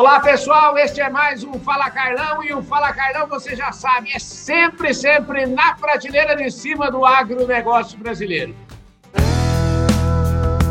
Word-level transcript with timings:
Olá, 0.00 0.18
pessoal. 0.18 0.78
Este 0.78 1.02
é 1.02 1.10
mais 1.10 1.44
um 1.44 1.52
Fala 1.60 1.90
Carlão 1.90 2.42
e 2.42 2.54
o 2.54 2.62
Fala 2.62 2.90
Carlão, 2.90 3.26
você 3.26 3.54
já 3.54 3.70
sabe, 3.70 4.10
é 4.14 4.18
sempre, 4.18 4.94
sempre 4.94 5.44
na 5.44 5.74
prateleira 5.74 6.34
de 6.34 6.50
cima 6.50 6.90
do 6.90 7.04
agronegócio 7.04 7.98
brasileiro. 7.98 8.56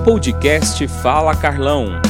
Podcast 0.04 0.88
Fala 1.04 1.40
Carlão. 1.40 2.02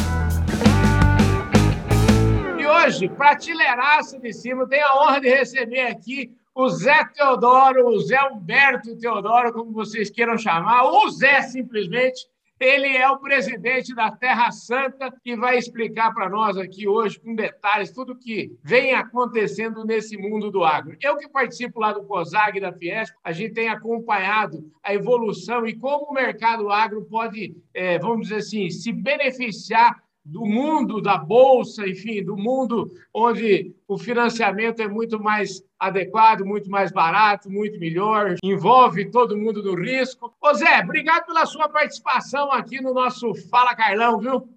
E 2.58 2.66
hoje, 2.66 3.10
prateleiraça 3.10 4.18
de 4.18 4.32
cima, 4.32 4.66
tenho 4.66 4.88
a 4.88 5.04
honra 5.04 5.20
de 5.20 5.28
receber 5.28 5.88
aqui 5.88 6.32
o 6.56 6.70
Zé 6.70 7.04
Teodoro, 7.14 7.90
o 7.90 8.00
Zé 8.00 8.24
Humberto 8.32 8.96
Teodoro, 8.96 9.52
como 9.52 9.74
vocês 9.74 10.10
queiram 10.10 10.38
chamar, 10.38 10.84
ou 10.84 11.10
Zé 11.10 11.42
simplesmente 11.42 12.30
ele 12.60 12.98
é 12.98 13.10
o 13.10 13.20
presidente 13.20 13.96
da 13.96 14.12
Terra 14.12 14.52
Santa 14.52 15.14
e 15.24 15.36
vai 15.36 15.58
explicar 15.58 16.14
para 16.14 16.30
nós 16.30 16.58
aqui 16.58 16.88
hoje, 16.88 17.20
com 17.20 17.34
detalhes, 17.34 17.92
tudo 17.92 18.18
que 18.18 18.52
vem 18.64 18.94
acontecendo 18.94 19.86
nesse 19.86 20.18
mundo 20.18 20.52
do 20.52 20.64
agro. 20.64 20.98
Eu 21.02 21.18
que 21.18 21.30
participo 21.30 21.80
lá 21.80 21.94
do 21.94 22.04
COSAG 22.04 22.58
e 22.58 22.62
da 22.62 22.74
Fiesp, 22.74 23.16
a 23.24 23.32
gente 23.32 23.54
tem 23.54 23.70
acompanhado 23.70 24.70
a 24.84 24.94
evolução 24.94 25.66
e 25.66 25.76
como 25.76 26.08
o 26.12 26.14
mercado 26.14 26.70
agro 26.70 27.06
pode, 27.06 27.56
é, 27.74 27.98
vamos 27.98 28.28
dizer 28.28 28.38
assim, 28.38 28.70
se 28.70 28.92
beneficiar 28.92 30.02
do 30.30 30.46
mundo 30.46 31.02
da 31.02 31.18
bolsa, 31.18 31.88
enfim, 31.88 32.24
do 32.24 32.38
mundo 32.38 32.92
onde 33.14 33.74
o 33.88 33.98
financiamento 33.98 34.80
é 34.82 34.88
muito 34.88 35.22
mais 35.22 35.64
adequado, 35.80 36.46
muito 36.46 36.70
mais 36.70 36.92
barato, 36.92 37.50
muito 37.50 37.80
melhor, 37.80 38.36
envolve 38.44 39.10
todo 39.10 39.38
mundo 39.38 39.62
do 39.62 39.76
risco. 39.76 40.34
Ô 40.40 40.54
Zé, 40.54 40.82
obrigado 40.84 41.26
pela 41.26 41.46
sua 41.46 41.68
participação 41.68 42.52
aqui 42.52 42.80
no 42.80 42.94
nosso 42.94 43.34
Fala 43.50 43.76
Carlão, 43.76 44.20
viu? 44.20 44.48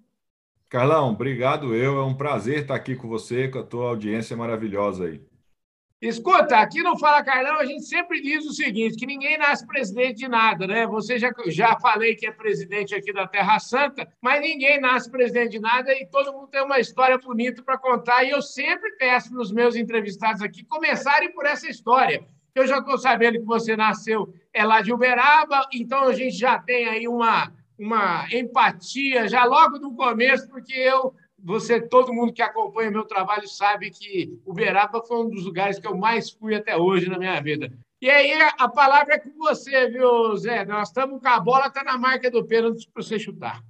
Carlão, 0.69 1.11
obrigado 1.11 1.75
eu, 1.75 1.99
é 1.99 2.05
um 2.05 2.15
prazer 2.15 2.63
estar 2.63 2.75
aqui 2.75 2.95
com 2.95 3.09
você, 3.09 3.49
com 3.49 3.59
a 3.59 3.63
tua 3.63 3.89
audiência 3.89 4.37
maravilhosa 4.37 5.05
aí. 5.05 5.21
Escuta, 6.03 6.57
aqui 6.57 6.83
no 6.83 6.99
Fala 6.99 7.23
Carlão 7.23 7.61
a 7.61 7.65
gente 7.65 7.85
sempre 7.85 8.21
diz 8.21 8.45
o 8.45 8.53
seguinte, 8.53 8.97
que 8.97 9.07
ninguém 9.07 9.39
nasce 9.39 9.65
presidente 9.65 10.17
de 10.17 10.27
nada, 10.27 10.67
né? 10.67 10.85
Você 10.85 11.17
já, 11.17 11.33
já 11.47 11.79
falei 11.79 12.17
que 12.17 12.27
é 12.27 12.33
presidente 12.33 12.93
aqui 12.93 13.13
da 13.13 13.25
Terra 13.25 13.61
Santa, 13.61 14.09
mas 14.21 14.41
ninguém 14.41 14.81
nasce 14.81 15.09
presidente 15.09 15.53
de 15.53 15.61
nada 15.61 15.93
e 15.93 16.05
todo 16.07 16.33
mundo 16.33 16.49
tem 16.49 16.61
uma 16.61 16.81
história 16.81 17.17
bonita 17.19 17.63
para 17.63 17.79
contar. 17.79 18.25
E 18.25 18.31
eu 18.31 18.43
sempre 18.43 18.91
peço 18.97 19.31
para 19.31 19.41
os 19.41 19.53
meus 19.53 19.77
entrevistados 19.77 20.43
aqui 20.43 20.65
começarem 20.65 21.31
por 21.31 21.47
essa 21.47 21.69
história. 21.69 22.27
Eu 22.53 22.67
já 22.67 22.79
estou 22.79 22.99
sabendo 22.99 23.39
que 23.39 23.47
você 23.47 23.77
nasceu 23.77 24.35
é 24.53 24.65
lá 24.65 24.81
de 24.83 24.93
Uberaba, 24.93 25.69
então 25.73 26.09
a 26.09 26.13
gente 26.13 26.37
já 26.37 26.59
tem 26.59 26.89
aí 26.89 27.07
uma, 27.07 27.53
uma 27.79 28.27
empatia 28.33 29.29
já 29.29 29.45
logo 29.45 29.79
no 29.79 29.95
começo, 29.95 30.49
porque 30.49 30.75
eu 30.75 31.15
você, 31.43 31.81
todo 31.81 32.13
mundo 32.13 32.33
que 32.33 32.43
acompanha 32.43 32.91
meu 32.91 33.05
trabalho 33.05 33.49
sabe 33.49 33.91
que 33.91 34.39
Uberaba 34.47 35.03
foi 35.03 35.25
um 35.25 35.29
dos 35.29 35.45
lugares 35.45 35.79
que 35.79 35.87
eu 35.87 35.97
mais 35.97 36.31
fui 36.31 36.55
até 36.55 36.77
hoje 36.77 37.09
na 37.09 37.19
minha 37.19 37.41
vida. 37.41 37.73
E 38.01 38.11
aí 38.11 38.33
a 38.59 38.69
palavra 38.69 39.15
é 39.15 39.19
com 39.19 39.31
você, 39.39 39.89
viu, 39.89 40.37
Zé? 40.37 40.65
Nós 40.65 40.89
estamos 40.89 41.21
com 41.21 41.29
a 41.29 41.39
bola, 41.39 41.67
está 41.67 41.85
na 41.85 41.97
marca 41.97 42.31
do 42.31 42.45
pênalti 42.45 42.89
para 42.93 43.03
você 43.03 43.19
chutar. 43.19 43.63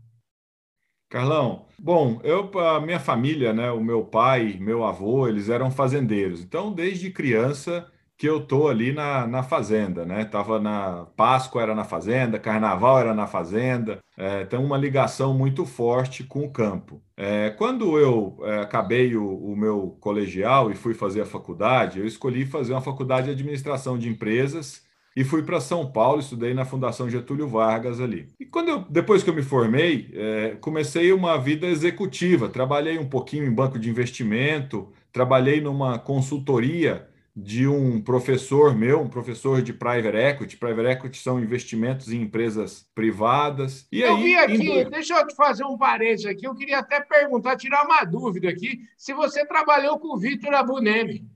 Carlão, 1.10 1.66
bom, 1.78 2.18
eu, 2.24 2.50
a 2.58 2.80
minha 2.80 2.98
família, 2.98 3.52
né, 3.52 3.70
o 3.70 3.84
meu 3.84 4.02
pai, 4.02 4.56
meu 4.58 4.82
avô, 4.82 5.28
eles 5.28 5.50
eram 5.50 5.70
fazendeiros. 5.70 6.40
Então, 6.40 6.72
desde 6.72 7.10
criança, 7.10 7.91
que 8.22 8.28
eu 8.28 8.38
tô 8.38 8.68
ali 8.68 8.92
na, 8.92 9.26
na 9.26 9.42
fazenda, 9.42 10.06
né? 10.06 10.24
Tava 10.24 10.60
na 10.60 11.06
Páscoa 11.16 11.60
era 11.60 11.74
na 11.74 11.82
fazenda, 11.82 12.38
Carnaval 12.38 13.00
era 13.00 13.12
na 13.12 13.26
fazenda, 13.26 13.98
é, 14.16 14.44
tem 14.44 14.60
uma 14.60 14.78
ligação 14.78 15.34
muito 15.34 15.66
forte 15.66 16.22
com 16.22 16.44
o 16.44 16.52
campo. 16.52 17.02
É, 17.16 17.50
quando 17.50 17.98
eu 17.98 18.38
é, 18.44 18.60
acabei 18.60 19.16
o, 19.16 19.26
o, 19.26 19.56
meu 19.56 19.96
colegial 20.00 20.70
e 20.70 20.76
fui 20.76 20.94
fazer 20.94 21.22
a 21.22 21.26
faculdade, 21.26 21.98
eu 21.98 22.06
escolhi 22.06 22.46
fazer 22.46 22.74
uma 22.74 22.80
faculdade 22.80 23.26
de 23.26 23.32
administração 23.32 23.98
de 23.98 24.08
empresas 24.08 24.84
e 25.16 25.24
fui 25.24 25.42
para 25.42 25.58
São 25.58 25.90
Paulo, 25.90 26.20
estudei 26.20 26.54
na 26.54 26.64
Fundação 26.64 27.10
Getúlio 27.10 27.48
Vargas 27.48 28.00
ali. 28.00 28.28
E 28.38 28.46
quando 28.46 28.68
eu, 28.68 28.84
depois 28.88 29.24
que 29.24 29.30
eu 29.30 29.34
me 29.34 29.42
formei, 29.42 30.08
é, 30.14 30.56
comecei 30.60 31.12
uma 31.12 31.36
vida 31.38 31.66
executiva, 31.66 32.48
trabalhei 32.48 33.00
um 33.00 33.08
pouquinho 33.08 33.46
em 33.46 33.52
banco 33.52 33.80
de 33.80 33.90
investimento, 33.90 34.92
trabalhei 35.12 35.60
numa 35.60 35.98
consultoria 35.98 37.10
de 37.34 37.66
um 37.66 38.00
professor 38.00 38.76
meu, 38.76 39.00
um 39.00 39.08
professor 39.08 39.62
de 39.62 39.72
private 39.72 40.16
equity. 40.16 40.56
Private 40.56 40.88
equity 40.88 41.18
são 41.18 41.40
investimentos 41.40 42.12
em 42.12 42.22
empresas 42.22 42.86
privadas. 42.94 43.86
E 43.90 44.02
eu 44.02 44.16
aí, 44.16 44.22
vi 44.22 44.36
aqui, 44.36 44.80
indo... 44.80 44.90
deixa 44.90 45.18
eu 45.18 45.26
te 45.26 45.34
fazer 45.34 45.64
um 45.64 45.78
parênteses 45.78 46.26
aqui. 46.26 46.46
Eu 46.46 46.54
queria 46.54 46.78
até 46.78 47.00
perguntar, 47.00 47.56
tirar 47.56 47.84
uma 47.84 48.04
dúvida 48.04 48.50
aqui, 48.50 48.80
se 48.96 49.14
você 49.14 49.46
trabalhou 49.46 49.98
com 49.98 50.14
o 50.14 50.18
Vitor 50.18 50.52
Abunemi. 50.52 51.26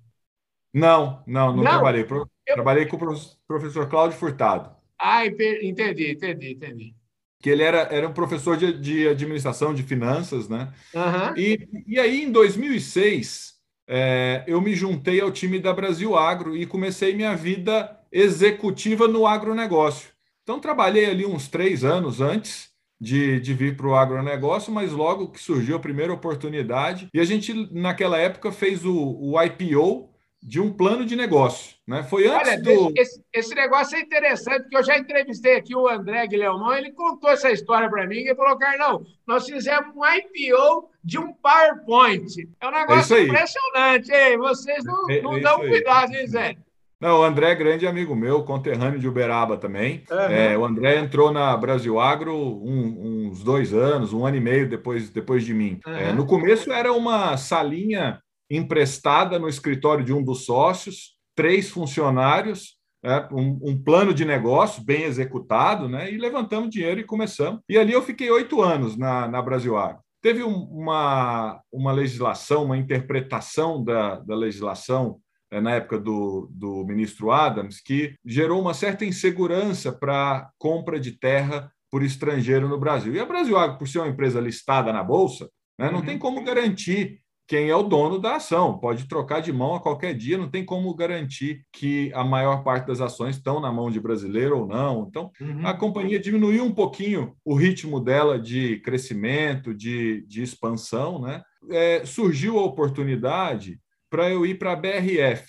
Não, 0.72 1.22
não, 1.26 1.56
não, 1.56 1.56
não? 1.56 1.62
trabalhei. 1.62 2.06
Eu... 2.08 2.28
Trabalhei 2.54 2.86
com 2.86 2.96
o 2.96 3.16
professor 3.48 3.88
Cláudio 3.88 4.18
Furtado. 4.18 4.70
Ah, 4.98 5.26
entendi, 5.26 6.10
entendi, 6.10 6.52
entendi. 6.52 6.94
Que 7.40 7.50
ele 7.50 7.62
era, 7.62 7.78
era 7.92 8.08
um 8.08 8.12
professor 8.12 8.56
de, 8.56 8.72
de 8.78 9.08
administração 9.08 9.74
de 9.74 9.82
finanças, 9.82 10.48
né? 10.48 10.72
Uhum. 10.94 11.36
E, 11.36 11.68
e 11.86 11.98
aí, 11.98 12.22
em 12.22 12.30
2006, 12.30 13.55
é, 13.88 14.44
eu 14.46 14.60
me 14.60 14.74
juntei 14.74 15.20
ao 15.20 15.30
time 15.30 15.58
da 15.58 15.72
Brasil 15.72 16.16
Agro 16.16 16.56
e 16.56 16.66
comecei 16.66 17.14
minha 17.14 17.36
vida 17.36 17.98
executiva 18.10 19.06
no 19.06 19.26
agronegócio. 19.26 20.10
Então, 20.42 20.60
trabalhei 20.60 21.06
ali 21.06 21.26
uns 21.26 21.48
três 21.48 21.84
anos 21.84 22.20
antes 22.20 22.70
de, 23.00 23.40
de 23.40 23.52
vir 23.52 23.76
para 23.76 23.86
o 23.86 23.94
agronegócio, 23.94 24.72
mas 24.72 24.92
logo 24.92 25.28
que 25.28 25.40
surgiu 25.40 25.76
a 25.76 25.80
primeira 25.80 26.12
oportunidade, 26.12 27.08
e 27.12 27.20
a 27.20 27.24
gente, 27.24 27.52
naquela 27.72 28.18
época, 28.18 28.50
fez 28.50 28.84
o, 28.84 28.94
o 28.94 29.42
IPO 29.42 30.08
de 30.42 30.60
um 30.60 30.72
plano 30.72 31.04
de 31.04 31.16
negócio. 31.16 31.76
Né? 31.86 32.02
Foi 32.02 32.26
antes 32.26 32.48
Olha, 32.48 32.62
do. 32.62 32.92
Esse, 32.96 33.22
esse, 33.32 33.54
negócio 33.54 33.96
é 33.96 34.00
interessante, 34.00 34.62
porque 34.62 34.76
eu 34.76 34.84
já 34.84 34.98
entrevistei 34.98 35.56
aqui 35.56 35.74
o 35.74 35.88
André 35.88 36.26
Guilhermão, 36.26 36.74
ele 36.74 36.92
contou 36.92 37.30
essa 37.30 37.50
história 37.50 37.88
para 37.88 38.06
mim, 38.06 38.18
e 38.18 38.34
falou, 38.34 38.58
Carlão, 38.58 39.04
nós 39.26 39.46
fizemos 39.46 39.94
um 39.94 40.04
IPO 40.04 40.88
de 41.02 41.18
um 41.18 41.32
PowerPoint. 41.32 42.48
É 42.60 42.68
um 42.68 42.72
negócio 42.72 43.16
é 43.16 43.22
impressionante, 43.22 44.12
hein? 44.12 44.38
Vocês 44.38 44.84
não, 44.84 45.10
é, 45.10 45.20
não 45.20 45.36
é 45.36 45.40
dão 45.40 45.58
cuidado, 45.58 46.14
hein, 46.14 46.26
Zé? 46.26 46.56
Não, 46.98 47.20
o 47.20 47.22
André 47.22 47.50
é 47.50 47.54
grande 47.54 47.86
amigo 47.86 48.16
meu, 48.16 48.42
conterrâneo 48.42 48.98
de 48.98 49.06
Uberaba 49.06 49.58
também. 49.58 50.02
Uhum. 50.10 50.18
É, 50.18 50.56
o 50.56 50.64
André 50.64 50.98
entrou 50.98 51.30
na 51.30 51.54
Brasil 51.54 52.00
Agro 52.00 52.34
um, 52.34 53.28
uns 53.28 53.44
dois 53.44 53.74
anos, 53.74 54.14
um 54.14 54.24
ano 54.24 54.38
e 54.38 54.40
meio 54.40 54.66
depois, 54.66 55.10
depois 55.10 55.44
de 55.44 55.52
mim. 55.52 55.78
Uhum. 55.86 55.94
É, 55.94 56.12
no 56.12 56.26
começo 56.26 56.72
era 56.72 56.92
uma 56.92 57.36
salinha 57.36 58.18
emprestada 58.50 59.38
no 59.38 59.48
escritório 59.48 60.04
de 60.04 60.12
um 60.12 60.22
dos 60.22 60.44
sócios, 60.44 61.16
três 61.34 61.68
funcionários, 61.68 62.76
né, 63.02 63.28
um, 63.32 63.58
um, 63.62 63.82
plano 63.82 64.12
de 64.12 64.24
negócio 64.24 64.82
bem 64.82 65.02
executado, 65.02 65.88
né, 65.88 66.12
e 66.12 66.16
levantamos 66.16 66.70
dinheiro 66.70 67.00
e 67.00 67.04
começamos. 67.04 67.60
E 67.68 67.78
ali 67.78 67.92
eu 67.92 68.02
fiquei 68.02 68.30
oito 68.30 68.62
anos 68.62 68.96
na, 68.96 69.28
na 69.28 69.42
Brasil 69.42 69.76
Agro. 69.76 70.00
Teve 70.22 70.42
uma, 70.42 71.60
uma 71.70 71.92
legislação, 71.92 72.64
uma 72.64 72.76
interpretação 72.76 73.84
da, 73.84 74.16
da 74.16 74.34
legislação 74.34 75.20
é, 75.52 75.60
na 75.60 75.74
época 75.74 76.00
do, 76.00 76.48
do 76.50 76.84
ministro 76.84 77.30
Adams, 77.30 77.80
que 77.80 78.14
gerou 78.24 78.60
uma 78.60 78.74
certa 78.74 79.04
insegurança 79.04 79.92
para 79.92 80.50
compra 80.58 80.98
de 80.98 81.12
terra 81.12 81.70
por 81.90 82.02
estrangeiro 82.02 82.68
no 82.68 82.80
Brasil. 82.80 83.14
E 83.14 83.20
a 83.20 83.24
Brasil 83.24 83.56
Agro, 83.56 83.78
por 83.78 83.86
ser 83.86 84.00
uma 84.00 84.08
empresa 84.08 84.40
listada 84.40 84.92
na 84.92 85.04
Bolsa, 85.04 85.48
né, 85.78 85.90
não 85.90 86.00
uhum. 86.00 86.04
tem 86.04 86.18
como 86.18 86.42
garantir 86.42 87.20
quem 87.46 87.68
é 87.68 87.76
o 87.76 87.82
dono 87.82 88.18
da 88.18 88.36
ação. 88.36 88.78
Pode 88.78 89.06
trocar 89.06 89.40
de 89.40 89.52
mão 89.52 89.74
a 89.74 89.80
qualquer 89.80 90.14
dia, 90.14 90.36
não 90.36 90.50
tem 90.50 90.64
como 90.64 90.94
garantir 90.94 91.64
que 91.72 92.12
a 92.12 92.24
maior 92.24 92.64
parte 92.64 92.86
das 92.86 93.00
ações 93.00 93.36
estão 93.36 93.60
na 93.60 93.72
mão 93.72 93.90
de 93.90 94.00
brasileiro 94.00 94.60
ou 94.60 94.66
não. 94.66 95.06
Então, 95.08 95.30
uhum. 95.40 95.66
a 95.66 95.72
companhia 95.72 96.18
diminuiu 96.18 96.64
um 96.64 96.74
pouquinho 96.74 97.34
o 97.44 97.54
ritmo 97.54 98.00
dela 98.00 98.38
de 98.38 98.80
crescimento, 98.80 99.72
de, 99.72 100.26
de 100.26 100.42
expansão. 100.42 101.20
Né? 101.20 101.42
É, 101.70 102.04
surgiu 102.04 102.58
a 102.58 102.64
oportunidade 102.64 103.80
para 104.10 104.28
eu 104.30 104.44
ir 104.44 104.58
para 104.58 104.72
a 104.72 104.76
BRF, 104.76 105.46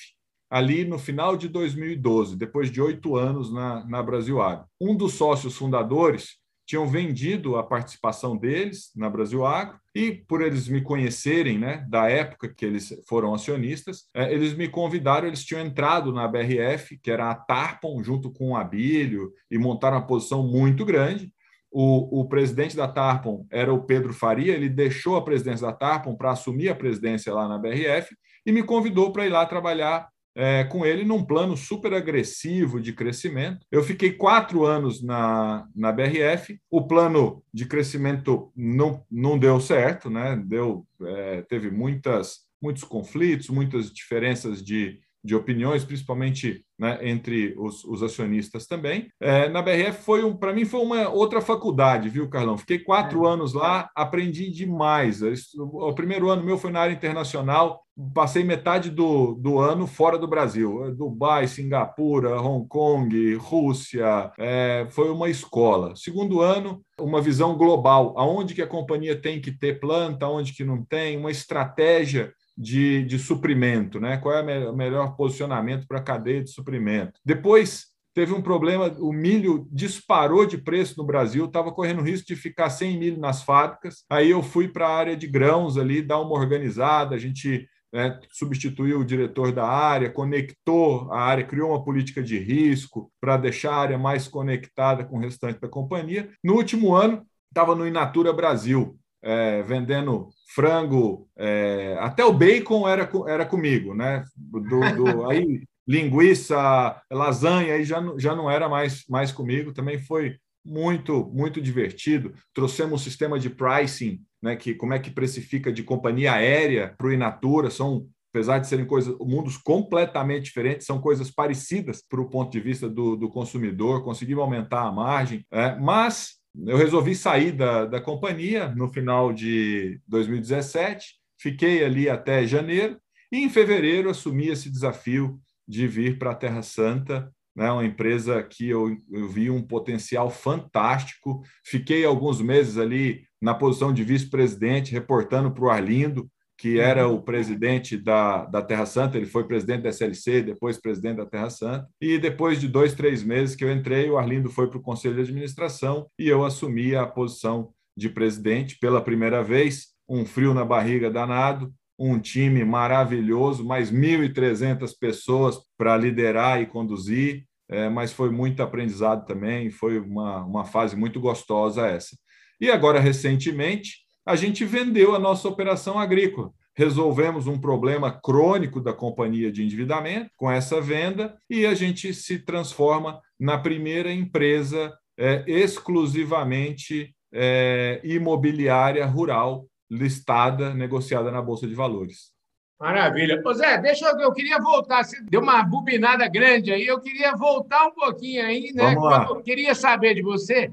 ali 0.49 0.85
no 0.85 0.97
final 0.97 1.35
de 1.35 1.47
2012, 1.47 2.35
depois 2.35 2.71
de 2.71 2.81
oito 2.81 3.15
anos 3.15 3.51
na, 3.51 3.85
na 3.85 4.03
Brasil 4.03 4.41
Agro. 4.41 4.65
Um 4.79 4.95
dos 4.95 5.13
sócios 5.13 5.55
fundadores 5.55 6.37
tinham 6.67 6.85
vendido 6.85 7.55
a 7.55 7.63
participação 7.63 8.35
deles 8.35 8.91
na 8.93 9.09
Brasil 9.09 9.45
Agro 9.45 9.79
e 9.95 10.11
por 10.11 10.41
eles 10.41 10.67
me 10.67 10.81
conhecerem, 10.81 11.57
né, 11.57 11.85
da 11.89 12.09
época 12.09 12.53
que 12.53 12.65
eles 12.65 12.93
foram 13.07 13.33
acionistas, 13.33 14.03
é, 14.13 14.31
eles 14.31 14.53
me 14.53 14.67
convidaram, 14.67 15.27
eles 15.27 15.45
tinham 15.45 15.65
entrado 15.65 16.11
na 16.11 16.27
BRF, 16.27 16.99
que 17.01 17.09
era 17.09 17.31
a 17.31 17.35
Tarpon, 17.35 18.03
junto 18.03 18.29
com 18.29 18.51
o 18.51 18.55
Abílio, 18.57 19.31
e 19.49 19.57
montaram 19.57 19.97
uma 19.97 20.05
posição 20.05 20.43
muito 20.45 20.83
grande. 20.83 21.31
O, 21.71 22.21
o, 22.21 22.27
presidente 22.27 22.75
da 22.75 22.87
Tarpon 22.87 23.45
era 23.49 23.73
o 23.73 23.83
Pedro 23.83 24.13
Faria, 24.13 24.53
ele 24.53 24.69
deixou 24.69 25.15
a 25.15 25.23
presidência 25.23 25.67
da 25.67 25.73
Tarpon 25.73 26.15
para 26.15 26.31
assumir 26.31 26.69
a 26.69 26.75
presidência 26.75 27.33
lá 27.33 27.47
na 27.47 27.57
BRF 27.57 28.13
e 28.45 28.51
me 28.51 28.63
convidou 28.63 29.11
para 29.11 29.25
ir 29.25 29.29
lá 29.29 29.45
trabalhar 29.45 30.09
é, 30.37 30.63
com 30.65 30.85
ele 30.85 31.03
num 31.03 31.23
plano 31.23 31.57
super 31.57 31.95
agressivo 31.95 32.79
de 32.79 32.93
crescimento. 32.93 33.65
Eu 33.71 33.83
fiquei 33.83 34.11
quatro 34.11 34.65
anos 34.65 35.03
na, 35.03 35.67
na 35.75 35.91
BRF, 35.91 36.59
o 36.69 36.85
plano 36.85 37.43
de 37.51 37.65
crescimento 37.65 38.51
não, 38.55 39.03
não 39.09 39.39
deu 39.39 39.59
certo, 39.59 40.11
né? 40.11 40.39
deu, 40.45 40.85
é, 41.03 41.41
teve 41.41 41.71
muitas, 41.71 42.41
muitos 42.61 42.83
conflitos, 42.83 43.49
muitas 43.49 43.91
diferenças 43.91 44.63
de, 44.63 44.99
de 45.23 45.33
opiniões, 45.33 45.83
principalmente 45.83 46.63
né, 46.77 46.99
entre 47.01 47.55
os, 47.57 47.83
os, 47.83 48.03
acionistas 48.03 48.67
também. 48.67 49.07
É, 49.19 49.49
na 49.49 49.63
BRF 49.63 50.03
foi 50.03 50.23
um, 50.23 50.37
para 50.37 50.53
mim 50.53 50.65
foi 50.65 50.81
uma 50.81 51.09
outra 51.09 51.41
faculdade, 51.41 52.09
viu, 52.09 52.29
Carlão? 52.29 52.59
Fiquei 52.59 52.77
quatro 52.77 53.25
é. 53.25 53.33
anos 53.33 53.53
lá, 53.55 53.89
aprendi 53.95 54.51
demais. 54.51 55.21
O 55.57 55.93
primeiro 55.93 56.29
ano 56.29 56.43
meu 56.43 56.59
foi 56.59 56.71
na 56.71 56.81
área 56.81 56.93
internacional, 56.93 57.81
passei 58.13 58.43
metade 58.43 58.89
do, 58.89 59.33
do 59.35 59.59
ano 59.59 59.87
fora 59.87 60.17
do 60.17 60.27
Brasil, 60.27 60.93
Dubai, 60.95 61.47
Singapura, 61.47 62.39
Hong 62.39 62.67
Kong, 62.67 63.35
Rússia. 63.35 64.31
É, 64.37 64.87
foi 64.91 65.09
uma 65.09 65.29
escola. 65.29 65.95
Segundo 65.95 66.41
ano, 66.41 66.81
uma 66.99 67.21
visão 67.21 67.57
global, 67.57 68.13
aonde 68.17 68.53
que 68.53 68.61
a 68.61 68.67
companhia 68.67 69.19
tem 69.19 69.41
que 69.41 69.51
ter 69.51 69.79
planta, 69.79 70.25
aonde 70.25 70.53
que 70.53 70.63
não 70.63 70.83
tem, 70.83 71.17
uma 71.17 71.31
estratégia 71.31 72.31
de, 72.57 73.03
de 73.03 73.19
suprimento, 73.19 73.99
né? 73.99 74.17
Qual 74.17 74.33
é 74.35 74.69
o 74.69 74.75
melhor 74.75 75.15
posicionamento 75.15 75.87
para 75.87 75.99
a 75.99 76.03
cadeia 76.03 76.43
de 76.43 76.51
suprimento? 76.51 77.19
Depois 77.23 77.85
teve 78.15 78.33
um 78.33 78.41
problema, 78.41 78.95
o 78.99 79.13
milho 79.13 79.67
disparou 79.71 80.43
de 80.43 80.57
preço 80.57 80.95
no 80.97 81.05
Brasil, 81.05 81.45
estava 81.45 81.71
correndo 81.71 82.01
risco 82.01 82.25
de 82.25 82.35
ficar 82.35 82.71
sem 82.71 82.97
milho 82.97 83.19
nas 83.19 83.43
fábricas. 83.43 84.03
Aí 84.09 84.31
eu 84.31 84.41
fui 84.41 84.67
para 84.67 84.87
a 84.87 84.97
área 84.97 85.15
de 85.15 85.27
grãos 85.27 85.77
ali, 85.77 86.01
dar 86.01 86.19
uma 86.19 86.33
organizada, 86.33 87.13
a 87.15 87.19
gente 87.19 87.67
né, 87.97 88.19
substituiu 88.31 88.99
o 88.99 89.05
diretor 89.05 89.51
da 89.51 89.67
área, 89.67 90.11
conectou 90.11 91.11
a 91.11 91.19
área, 91.19 91.43
criou 91.43 91.71
uma 91.71 91.83
política 91.83 92.21
de 92.21 92.37
risco 92.37 93.11
para 93.19 93.37
deixar 93.37 93.73
a 93.73 93.77
área 93.77 93.97
mais 93.97 94.27
conectada 94.27 95.03
com 95.03 95.17
o 95.17 95.19
restante 95.19 95.59
da 95.59 95.67
companhia. 95.67 96.29
No 96.43 96.53
último 96.53 96.93
ano, 96.93 97.25
estava 97.49 97.73
no 97.73 97.87
Inatura 97.87 98.31
Brasil, 98.31 98.99
é, 99.23 99.63
vendendo 99.63 100.29
frango, 100.53 101.27
é, 101.35 101.97
até 101.99 102.23
o 102.23 102.31
bacon 102.31 102.87
era, 102.87 103.09
era 103.27 103.47
comigo, 103.47 103.95
né? 103.95 104.23
Do, 104.35 104.79
do, 104.95 105.25
aí 105.27 105.63
linguiça, 105.87 107.01
lasanha, 107.11 107.73
aí 107.73 107.83
já, 107.83 107.99
já 108.19 108.35
não 108.35 108.51
era 108.51 108.69
mais, 108.69 109.05
mais 109.09 109.31
comigo, 109.31 109.73
também 109.73 109.97
foi 109.97 110.37
muito, 110.63 111.31
muito 111.33 111.59
divertido. 111.59 112.35
Trouxemos 112.53 113.01
um 113.01 113.03
sistema 113.03 113.39
de 113.39 113.49
pricing, 113.49 114.19
né, 114.41 114.55
que 114.55 114.73
como 114.73 114.93
é 114.93 114.99
que 114.99 115.11
precifica 115.11 115.71
de 115.71 115.83
companhia 115.83 116.33
aérea 116.33 116.93
para 116.97 117.07
o 117.07 117.11
Inatura, 117.11 117.69
são 117.69 118.07
apesar 118.29 118.59
de 118.59 118.67
serem 118.67 118.85
coisas, 118.85 119.17
mundos 119.19 119.57
completamente 119.57 120.43
diferentes, 120.43 120.85
são 120.85 121.01
coisas 121.01 121.31
parecidas 121.31 122.03
para 122.07 122.21
o 122.21 122.29
ponto 122.29 122.51
de 122.51 122.59
vista 122.59 122.87
do, 122.87 123.15
do 123.15 123.29
consumidor, 123.29 124.03
conseguimos 124.03 124.43
aumentar 124.43 124.81
a 124.81 124.91
margem, 124.91 125.45
é, 125.51 125.75
mas 125.75 126.35
eu 126.65 126.77
resolvi 126.77 127.15
sair 127.15 127.51
da, 127.51 127.85
da 127.85 128.01
companhia 128.01 128.69
no 128.75 128.89
final 128.89 129.33
de 129.33 129.99
2017, 130.07 131.15
fiquei 131.39 131.83
ali 131.83 132.09
até 132.09 132.45
janeiro, 132.45 132.97
e 133.31 133.37
em 133.37 133.49
fevereiro 133.49 134.09
assumi 134.09 134.49
esse 134.49 134.69
desafio 134.69 135.39
de 135.67 135.87
vir 135.87 136.17
para 136.17 136.31
a 136.31 136.35
Terra 136.35 136.61
Santa, 136.61 137.31
né, 137.55 137.71
uma 137.71 137.85
empresa 137.85 138.41
que 138.43 138.69
eu, 138.69 138.95
eu 139.11 139.27
vi 139.27 139.49
um 139.49 139.61
potencial 139.63 140.29
fantástico. 140.29 141.41
Fiquei 141.65 142.05
alguns 142.05 142.39
meses 142.39 142.77
ali 142.77 143.26
na 143.41 143.53
posição 143.53 143.93
de 143.93 144.03
vice-presidente, 144.03 144.91
reportando 144.91 145.51
para 145.51 145.63
o 145.63 145.69
Arlindo, 145.69 146.29
que 146.57 146.79
era 146.79 147.07
o 147.07 147.21
presidente 147.21 147.95
da, 147.95 148.45
da 148.45 148.63
Terra 148.63 148.85
Santa, 148.85 149.15
ele 149.15 149.27
foi 149.27 149.43
presidente 149.45 149.83
da 149.83 149.89
SLC, 149.89 150.41
depois 150.41 150.81
presidente 150.81 151.17
da 151.17 151.25
Terra 151.25 151.51
Santa, 151.51 151.87
e 152.01 152.17
depois 152.17 152.59
de 152.59 152.67
dois, 152.67 152.95
três 152.95 153.23
meses 153.23 153.55
que 153.55 153.63
eu 153.63 153.71
entrei, 153.71 154.09
o 154.09 154.17
Arlindo 154.17 154.49
foi 154.49 154.67
para 154.67 154.79
o 154.79 154.81
Conselho 154.81 155.15
de 155.15 155.21
Administração 155.21 156.07
e 156.17 156.27
eu 156.27 156.43
assumi 156.43 156.95
a 156.95 157.05
posição 157.05 157.71
de 157.95 158.09
presidente 158.09 158.77
pela 158.79 159.01
primeira 159.01 159.43
vez, 159.43 159.89
um 160.09 160.25
frio 160.25 160.53
na 160.53 160.65
barriga 160.65 161.11
danado, 161.11 161.71
um 161.99 162.19
time 162.19 162.63
maravilhoso, 162.63 163.65
mais 163.65 163.91
1.300 163.91 164.91
pessoas 164.99 165.57
para 165.77 165.97
liderar 165.97 166.61
e 166.61 166.65
conduzir, 166.65 167.45
é, 167.69 167.89
mas 167.89 168.13
foi 168.13 168.29
muito 168.29 168.63
aprendizado 168.63 169.25
também, 169.25 169.69
foi 169.69 169.99
uma, 169.99 170.43
uma 170.45 170.65
fase 170.65 170.95
muito 170.95 171.19
gostosa 171.19 171.87
essa. 171.87 172.15
E 172.59 172.71
agora, 172.71 172.99
recentemente, 172.99 174.05
a 174.25 174.35
gente 174.35 174.65
vendeu 174.65 175.15
a 175.15 175.19
nossa 175.19 175.47
operação 175.47 175.97
agrícola. 175.97 176.51
Resolvemos 176.75 177.47
um 177.47 177.59
problema 177.59 178.11
crônico 178.11 178.81
da 178.81 178.93
companhia 178.93 179.51
de 179.51 179.63
endividamento 179.63 180.29
com 180.35 180.51
essa 180.51 180.79
venda 180.79 181.35
e 181.49 181.65
a 181.65 181.73
gente 181.73 182.13
se 182.13 182.39
transforma 182.39 183.19
na 183.39 183.57
primeira 183.57 184.11
empresa 184.11 184.93
é, 185.17 185.43
exclusivamente 185.47 187.15
é, 187.33 187.99
imobiliária 188.03 189.05
rural 189.05 189.65
listada, 189.89 190.73
negociada 190.73 191.31
na 191.31 191.41
Bolsa 191.41 191.65
de 191.65 191.73
Valores. 191.73 192.31
Maravilha. 192.79 193.41
Ô 193.43 193.53
Zé, 193.53 193.79
deixa 193.79 194.07
eu. 194.07 194.19
Eu 194.19 194.31
queria 194.31 194.59
voltar. 194.59 195.03
Você 195.03 195.19
deu 195.23 195.41
uma 195.41 195.63
bubinada 195.63 196.27
grande 196.27 196.71
aí. 196.71 196.85
Eu 196.85 196.99
queria 196.99 197.35
voltar 197.35 197.87
um 197.87 197.91
pouquinho 197.91 198.45
aí, 198.45 198.71
né? 198.75 198.93
Vamos 198.93 199.03
lá. 199.03 199.25
Eu 199.27 199.41
queria 199.41 199.73
saber 199.73 200.13
de 200.13 200.21
você 200.21 200.71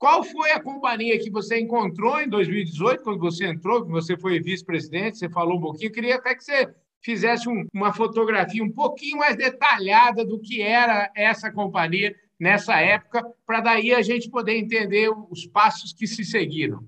qual 0.00 0.24
foi 0.24 0.50
a 0.52 0.62
companhia 0.62 1.18
que 1.18 1.30
você 1.30 1.60
encontrou 1.60 2.18
em 2.18 2.26
2018, 2.26 3.04
quando 3.04 3.20
você 3.20 3.46
entrou, 3.46 3.84
que 3.84 3.90
você 3.90 4.16
foi 4.16 4.40
vice-presidente, 4.40 5.18
você 5.18 5.28
falou 5.28 5.58
um 5.58 5.60
pouquinho. 5.60 5.88
Eu 5.88 5.92
queria 5.92 6.14
até 6.16 6.34
que 6.34 6.42
você 6.42 6.74
fizesse 7.02 7.46
um, 7.46 7.66
uma 7.74 7.92
fotografia 7.92 8.64
um 8.64 8.72
pouquinho 8.72 9.18
mais 9.18 9.36
detalhada 9.36 10.24
do 10.24 10.40
que 10.40 10.62
era 10.62 11.12
essa 11.14 11.52
companhia 11.52 12.16
nessa 12.40 12.80
época, 12.80 13.22
para 13.44 13.60
daí 13.60 13.92
a 13.92 14.00
gente 14.00 14.30
poder 14.30 14.56
entender 14.56 15.12
os 15.30 15.46
passos 15.46 15.92
que 15.92 16.06
se 16.06 16.24
seguiram. 16.24 16.82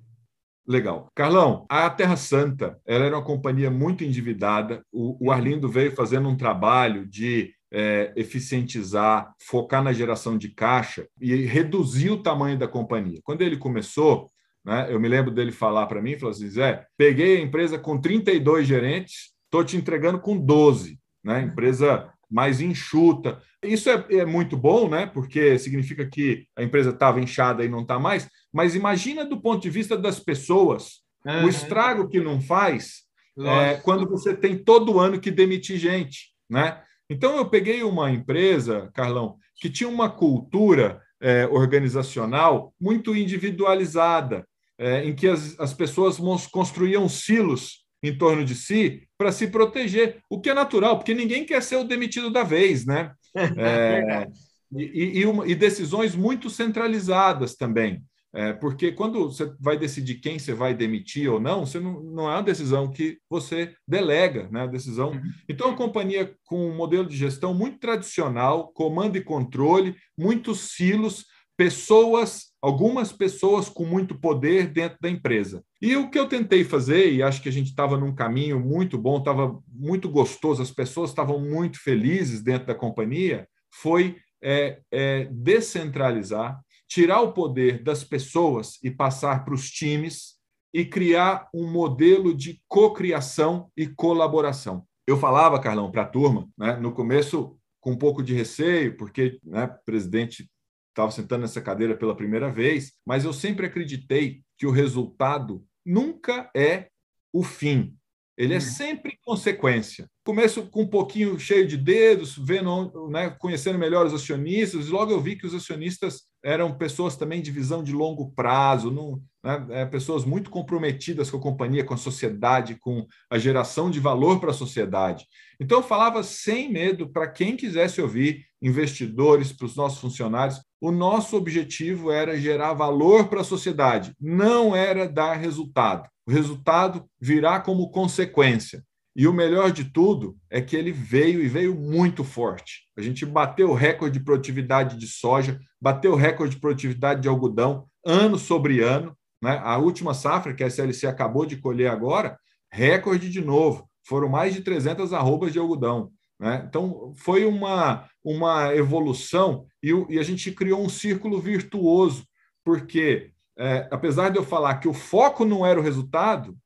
Legal. 0.66 1.08
Carlão, 1.14 1.66
a 1.68 1.90
Terra 1.90 2.16
Santa 2.16 2.80
ela 2.86 3.04
era 3.04 3.16
uma 3.16 3.24
companhia 3.24 3.70
muito 3.70 4.02
endividada. 4.02 4.82
O, 4.90 5.26
o 5.26 5.30
Arlindo 5.30 5.68
veio 5.68 5.92
fazendo 5.92 6.30
um 6.30 6.36
trabalho 6.36 7.06
de 7.06 7.52
é, 7.72 8.12
eficientizar, 8.14 9.32
focar 9.40 9.82
na 9.82 9.92
geração 9.92 10.36
de 10.36 10.50
caixa 10.50 11.06
e 11.20 11.34
reduzir 11.46 12.10
o 12.10 12.22
tamanho 12.22 12.58
da 12.58 12.68
companhia. 12.68 13.20
Quando 13.24 13.40
ele 13.40 13.56
começou, 13.56 14.30
né, 14.64 14.88
eu 14.90 15.00
me 15.00 15.08
lembro 15.08 15.30
dele 15.30 15.50
falar 15.50 15.86
para 15.86 16.02
mim, 16.02 16.18
falou 16.18 16.30
assim, 16.30 16.48
Zé, 16.48 16.86
peguei 16.96 17.38
a 17.38 17.40
empresa 17.40 17.78
com 17.78 17.98
32 17.98 18.66
gerentes, 18.66 19.32
estou 19.44 19.64
te 19.64 19.76
entregando 19.76 20.20
com 20.20 20.36
12, 20.36 20.98
né, 21.24 21.42
empresa 21.42 22.12
mais 22.30 22.60
enxuta. 22.60 23.40
Isso 23.62 23.88
é, 23.90 24.04
é, 24.10 24.24
muito 24.24 24.56
bom, 24.56 24.88
né, 24.88 25.06
porque 25.06 25.58
significa 25.58 26.06
que 26.06 26.46
a 26.56 26.62
empresa 26.62 26.90
estava 26.90 27.20
inchada 27.20 27.64
e 27.64 27.68
não 27.68 27.80
está 27.80 27.98
mais, 27.98 28.28
mas 28.52 28.74
imagina 28.74 29.24
do 29.24 29.40
ponto 29.40 29.62
de 29.62 29.70
vista 29.70 29.96
das 29.96 30.20
pessoas, 30.20 31.00
uhum. 31.24 31.46
o 31.46 31.48
estrago 31.48 32.08
que 32.08 32.20
não 32.20 32.40
faz 32.40 33.02
é, 33.38 33.76
quando 33.76 34.06
você 34.06 34.36
tem 34.36 34.58
todo 34.58 35.00
ano 35.00 35.18
que 35.18 35.30
demitir 35.30 35.78
gente, 35.78 36.32
né? 36.50 36.82
Então, 37.08 37.36
eu 37.36 37.48
peguei 37.48 37.82
uma 37.82 38.10
empresa, 38.10 38.90
Carlão, 38.94 39.36
que 39.56 39.70
tinha 39.70 39.88
uma 39.88 40.10
cultura 40.10 41.00
é, 41.20 41.46
organizacional 41.46 42.74
muito 42.80 43.14
individualizada, 43.14 44.46
é, 44.78 45.04
em 45.04 45.14
que 45.14 45.28
as, 45.28 45.58
as 45.60 45.72
pessoas 45.72 46.18
construíam 46.50 47.08
silos 47.08 47.84
em 48.02 48.16
torno 48.16 48.44
de 48.44 48.54
si 48.54 49.06
para 49.16 49.30
se 49.30 49.46
proteger, 49.46 50.20
o 50.28 50.40
que 50.40 50.50
é 50.50 50.54
natural, 50.54 50.96
porque 50.96 51.14
ninguém 51.14 51.46
quer 51.46 51.62
ser 51.62 51.76
o 51.76 51.84
demitido 51.84 52.30
da 52.30 52.42
vez, 52.42 52.84
né? 52.84 53.12
É, 53.56 54.26
e, 54.74 55.20
e, 55.20 55.26
uma, 55.26 55.46
e 55.46 55.54
decisões 55.54 56.14
muito 56.14 56.50
centralizadas 56.50 57.54
também. 57.54 58.02
É, 58.34 58.52
porque 58.54 58.92
quando 58.92 59.30
você 59.30 59.52
vai 59.60 59.76
decidir 59.76 60.14
quem 60.14 60.38
você 60.38 60.54
vai 60.54 60.74
demitir 60.74 61.30
ou 61.30 61.38
não, 61.38 61.66
você 61.66 61.78
não, 61.78 62.02
não 62.02 62.30
é 62.30 62.34
uma 62.34 62.42
decisão 62.42 62.90
que 62.90 63.18
você 63.28 63.74
delega, 63.86 64.48
né? 64.50 64.62
A 64.62 64.66
decisão. 64.66 65.10
Uhum. 65.10 65.32
Então, 65.46 65.70
a 65.70 65.76
companhia 65.76 66.34
com 66.46 66.70
um 66.70 66.74
modelo 66.74 67.06
de 67.06 67.16
gestão 67.16 67.52
muito 67.52 67.78
tradicional, 67.78 68.72
comando 68.72 69.16
e 69.16 69.24
controle, 69.24 69.94
muitos 70.16 70.74
silos, 70.74 71.26
pessoas, 71.58 72.46
algumas 72.62 73.12
pessoas 73.12 73.68
com 73.68 73.84
muito 73.84 74.18
poder 74.18 74.68
dentro 74.68 74.96
da 75.00 75.10
empresa. 75.10 75.62
E 75.80 75.94
o 75.94 76.08
que 76.08 76.18
eu 76.18 76.26
tentei 76.26 76.64
fazer, 76.64 77.12
e 77.12 77.22
acho 77.22 77.42
que 77.42 77.50
a 77.50 77.52
gente 77.52 77.68
estava 77.68 77.98
num 77.98 78.14
caminho 78.14 78.58
muito 78.58 78.96
bom, 78.96 79.18
estava 79.18 79.60
muito 79.68 80.08
gostoso, 80.08 80.62
as 80.62 80.70
pessoas 80.70 81.10
estavam 81.10 81.38
muito 81.38 81.78
felizes 81.78 82.42
dentro 82.42 82.66
da 82.66 82.74
companhia, 82.74 83.46
foi 83.70 84.16
é, 84.42 84.80
é, 84.90 85.28
descentralizar 85.30 86.58
tirar 86.92 87.22
o 87.22 87.32
poder 87.32 87.82
das 87.82 88.04
pessoas 88.04 88.78
e 88.82 88.90
passar 88.90 89.46
para 89.46 89.54
os 89.54 89.70
times 89.70 90.34
e 90.74 90.84
criar 90.84 91.48
um 91.54 91.66
modelo 91.66 92.34
de 92.34 92.62
cocriação 92.68 93.70
e 93.74 93.86
colaboração. 93.86 94.86
Eu 95.06 95.16
falava, 95.16 95.58
Carlão, 95.58 95.90
para 95.90 96.02
a 96.02 96.06
turma, 96.06 96.46
né, 96.56 96.76
no 96.76 96.92
começo 96.92 97.58
com 97.80 97.92
um 97.92 97.96
pouco 97.96 98.22
de 98.22 98.34
receio, 98.34 98.94
porque 98.98 99.38
né, 99.42 99.64
o 99.64 99.84
presidente 99.86 100.50
estava 100.90 101.10
sentando 101.10 101.40
nessa 101.40 101.62
cadeira 101.62 101.96
pela 101.96 102.14
primeira 102.14 102.52
vez, 102.52 102.92
mas 103.06 103.24
eu 103.24 103.32
sempre 103.32 103.64
acreditei 103.64 104.42
que 104.58 104.66
o 104.66 104.70
resultado 104.70 105.64
nunca 105.84 106.50
é 106.54 106.88
o 107.32 107.42
fim. 107.42 107.96
ele 108.36 108.52
é 108.52 108.58
uhum. 108.58 108.60
sempre 108.60 109.18
consequência. 109.24 110.06
Começo 110.22 110.68
com 110.68 110.82
um 110.82 110.88
pouquinho 110.88 111.40
cheio 111.40 111.66
de 111.66 111.78
dedos, 111.78 112.36
vendo, 112.36 113.08
né, 113.08 113.30
conhecendo 113.30 113.78
melhor 113.78 114.04
os 114.04 114.12
acionistas, 114.12 114.88
e 114.88 114.90
logo 114.90 115.10
eu 115.10 115.22
vi 115.22 115.36
que 115.36 115.46
os 115.46 115.54
acionistas 115.54 116.30
eram 116.42 116.72
pessoas 116.72 117.16
também 117.16 117.40
de 117.40 117.50
visão 117.50 117.82
de 117.82 117.92
longo 117.92 118.32
prazo, 118.32 118.90
não, 118.90 119.22
né, 119.42 119.66
é, 119.70 119.86
pessoas 119.86 120.24
muito 120.24 120.50
comprometidas 120.50 121.30
com 121.30 121.36
a 121.36 121.40
companhia, 121.40 121.84
com 121.84 121.94
a 121.94 121.98
sociedade, 121.98 122.76
com 122.80 123.06
a 123.30 123.38
geração 123.38 123.90
de 123.90 124.00
valor 124.00 124.40
para 124.40 124.50
a 124.50 124.54
sociedade. 124.54 125.26
Então 125.60 125.78
eu 125.78 125.84
falava 125.84 126.22
sem 126.22 126.70
medo 126.72 127.08
para 127.08 127.28
quem 127.28 127.56
quisesse 127.56 128.00
ouvir, 128.00 128.44
investidores, 128.60 129.52
para 129.52 129.66
os 129.66 129.76
nossos 129.76 130.00
funcionários. 130.00 130.60
O 130.80 130.90
nosso 130.90 131.36
objetivo 131.36 132.10
era 132.10 132.38
gerar 132.38 132.74
valor 132.74 133.28
para 133.28 133.42
a 133.42 133.44
sociedade, 133.44 134.14
não 134.20 134.74
era 134.74 135.08
dar 135.08 135.34
resultado. 135.34 136.08
O 136.26 136.30
resultado 136.30 137.04
virá 137.20 137.60
como 137.60 137.90
consequência. 137.90 138.82
E 139.14 139.28
o 139.28 139.32
melhor 139.32 139.70
de 139.70 139.84
tudo 139.84 140.36
é 140.50 140.60
que 140.60 140.74
ele 140.74 140.90
veio 140.90 141.42
e 141.42 141.48
veio 141.48 141.74
muito 141.74 142.24
forte. 142.24 142.88
A 142.96 143.02
gente 143.02 143.26
bateu 143.26 143.70
o 143.70 143.74
recorde 143.74 144.18
de 144.18 144.24
produtividade 144.24 144.96
de 144.96 145.06
soja, 145.06 145.60
bateu 145.80 146.12
o 146.12 146.16
recorde 146.16 146.54
de 146.54 146.60
produtividade 146.60 147.20
de 147.20 147.28
algodão, 147.28 147.86
ano 148.04 148.38
sobre 148.38 148.80
ano. 148.80 149.16
Né? 149.42 149.60
A 149.62 149.76
última 149.76 150.14
safra, 150.14 150.54
que 150.54 150.64
a 150.64 150.66
SLC 150.66 151.06
acabou 151.06 151.44
de 151.44 151.58
colher 151.58 151.90
agora, 151.90 152.38
recorde 152.72 153.28
de 153.28 153.42
novo. 153.42 153.86
Foram 154.06 154.28
mais 154.28 154.54
de 154.54 154.62
300 154.62 155.12
arrobas 155.12 155.52
de 155.52 155.58
algodão. 155.58 156.10
Né? 156.40 156.64
Então, 156.66 157.12
foi 157.14 157.44
uma, 157.44 158.08
uma 158.24 158.74
evolução 158.74 159.66
e, 159.82 159.90
e 160.08 160.18
a 160.18 160.22
gente 160.22 160.50
criou 160.52 160.82
um 160.82 160.88
círculo 160.88 161.38
virtuoso, 161.38 162.24
porque 162.64 163.30
é, 163.58 163.88
apesar 163.90 164.30
de 164.30 164.38
eu 164.38 164.44
falar 164.44 164.76
que 164.76 164.88
o 164.88 164.94
foco 164.94 165.44
não 165.44 165.66
era 165.66 165.78
o 165.78 165.82
resultado, 165.82 166.56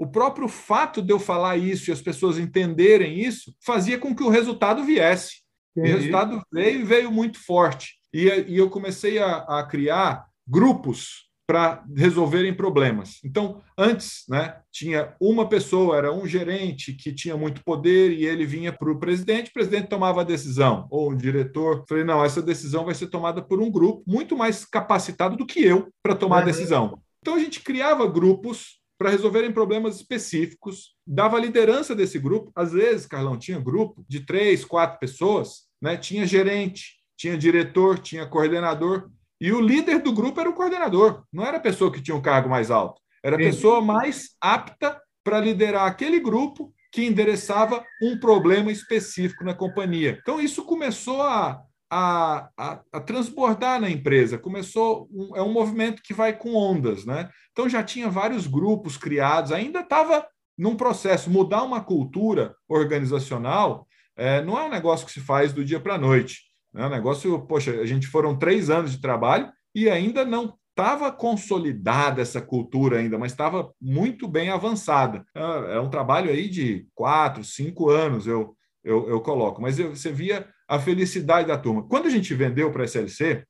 o 0.00 0.06
próprio 0.06 0.48
fato 0.48 1.02
de 1.02 1.12
eu 1.12 1.18
falar 1.18 1.58
isso 1.58 1.90
e 1.90 1.92
as 1.92 2.00
pessoas 2.00 2.38
entenderem 2.38 3.20
isso 3.20 3.54
fazia 3.60 3.98
com 3.98 4.16
que 4.16 4.22
o 4.22 4.30
resultado 4.30 4.82
viesse. 4.82 5.42
E 5.76 5.80
o 5.80 5.84
resultado 5.84 6.42
veio 6.50 6.80
e 6.80 6.84
veio 6.84 7.12
muito 7.12 7.38
forte. 7.38 7.96
E, 8.10 8.26
e 8.48 8.56
eu 8.56 8.70
comecei 8.70 9.18
a, 9.18 9.36
a 9.40 9.62
criar 9.62 10.24
grupos 10.48 11.28
para 11.46 11.84
resolverem 11.94 12.54
problemas. 12.54 13.18
Então, 13.22 13.60
antes, 13.76 14.24
né, 14.26 14.60
tinha 14.72 15.14
uma 15.20 15.46
pessoa, 15.46 15.98
era 15.98 16.10
um 16.10 16.26
gerente 16.26 16.94
que 16.94 17.12
tinha 17.12 17.36
muito 17.36 17.62
poder 17.62 18.10
e 18.10 18.24
ele 18.24 18.46
vinha 18.46 18.72
para 18.72 18.90
o 18.90 18.98
presidente, 18.98 19.50
o 19.50 19.52
presidente 19.52 19.88
tomava 19.88 20.22
a 20.22 20.24
decisão, 20.24 20.86
ou 20.90 21.10
um 21.10 21.16
diretor. 21.16 21.84
Falei, 21.86 22.04
não, 22.04 22.24
essa 22.24 22.40
decisão 22.40 22.86
vai 22.86 22.94
ser 22.94 23.08
tomada 23.08 23.42
por 23.42 23.60
um 23.60 23.70
grupo 23.70 24.02
muito 24.06 24.34
mais 24.34 24.64
capacitado 24.64 25.36
do 25.36 25.44
que 25.44 25.62
eu 25.62 25.88
para 26.02 26.14
tomar 26.14 26.36
uhum. 26.36 26.42
a 26.42 26.46
decisão. 26.46 27.02
Então, 27.20 27.34
a 27.34 27.38
gente 27.38 27.60
criava 27.60 28.06
grupos 28.06 28.79
para 29.00 29.08
resolverem 29.08 29.50
problemas 29.50 29.96
específicos, 29.96 30.94
dava 31.06 31.40
liderança 31.40 31.94
desse 31.94 32.18
grupo. 32.18 32.52
Às 32.54 32.72
vezes, 32.72 33.06
Carlão, 33.06 33.38
tinha 33.38 33.58
grupo 33.58 34.04
de 34.06 34.20
três, 34.20 34.62
quatro 34.62 34.98
pessoas, 34.98 35.62
né? 35.80 35.96
tinha 35.96 36.26
gerente, 36.26 36.96
tinha 37.16 37.38
diretor, 37.38 37.98
tinha 37.98 38.26
coordenador. 38.26 39.08
E 39.40 39.52
o 39.52 39.60
líder 39.60 40.02
do 40.02 40.12
grupo 40.12 40.38
era 40.38 40.50
o 40.50 40.54
coordenador, 40.54 41.24
não 41.32 41.46
era 41.46 41.56
a 41.56 41.60
pessoa 41.60 41.90
que 41.90 42.02
tinha 42.02 42.14
um 42.14 42.20
cargo 42.20 42.50
mais 42.50 42.70
alto, 42.70 43.00
era 43.24 43.36
a 43.36 43.38
pessoa 43.38 43.80
mais 43.80 44.36
apta 44.38 45.00
para 45.24 45.40
liderar 45.40 45.86
aquele 45.86 46.20
grupo 46.20 46.70
que 46.92 47.06
endereçava 47.06 47.82
um 48.02 48.20
problema 48.20 48.70
específico 48.70 49.44
na 49.44 49.54
companhia. 49.54 50.18
Então, 50.20 50.38
isso 50.38 50.62
começou 50.62 51.22
a, 51.22 51.58
a, 51.90 52.48
a, 52.56 52.80
a 52.92 53.00
transbordar 53.00 53.80
na 53.80 53.90
empresa, 53.90 54.38
começou, 54.38 55.08
um, 55.12 55.36
é 55.36 55.42
um 55.42 55.52
movimento 55.52 56.02
que 56.02 56.14
vai 56.14 56.32
com 56.32 56.54
ondas. 56.54 57.04
Né? 57.04 57.28
Então, 57.50 57.68
já 57.68 57.82
tinha 57.82 58.08
vários 58.08 58.46
grupos 58.46 58.96
criados, 58.96 59.50
ainda 59.50 59.80
estava 59.80 60.26
num 60.56 60.76
processo. 60.76 61.28
Mudar 61.30 61.64
uma 61.64 61.82
cultura 61.82 62.54
organizacional 62.68 63.88
é, 64.16 64.40
não 64.42 64.58
é 64.58 64.64
um 64.64 64.70
negócio 64.70 65.06
que 65.06 65.12
se 65.12 65.20
faz 65.20 65.52
do 65.52 65.64
dia 65.64 65.80
para 65.80 65.94
a 65.94 65.98
noite. 65.98 66.42
Né? 66.72 66.86
O 66.86 66.90
negócio, 66.90 67.40
poxa, 67.46 67.72
a 67.72 67.86
gente 67.86 68.06
foram 68.06 68.38
três 68.38 68.70
anos 68.70 68.92
de 68.92 69.00
trabalho 69.00 69.50
e 69.74 69.90
ainda 69.90 70.24
não 70.24 70.54
estava 70.70 71.10
consolidada 71.10 72.22
essa 72.22 72.40
cultura 72.40 72.98
ainda, 72.98 73.18
mas 73.18 73.32
estava 73.32 73.70
muito 73.80 74.28
bem 74.28 74.48
avançada. 74.48 75.24
É, 75.34 75.74
é 75.74 75.80
um 75.80 75.90
trabalho 75.90 76.30
aí 76.30 76.48
de 76.48 76.86
quatro, 76.94 77.42
cinco 77.42 77.90
anos, 77.90 78.26
eu, 78.26 78.56
eu, 78.84 79.08
eu 79.08 79.20
coloco. 79.20 79.60
Mas 79.60 79.78
eu, 79.78 79.94
você 79.94 80.12
via 80.12 80.48
a 80.70 80.78
felicidade 80.78 81.48
da 81.48 81.58
turma. 81.58 81.82
Quando 81.82 82.06
a 82.06 82.10
gente 82.10 82.32
vendeu 82.32 82.70
para 82.70 82.82
a 82.82 82.84
SLC, 82.84 83.42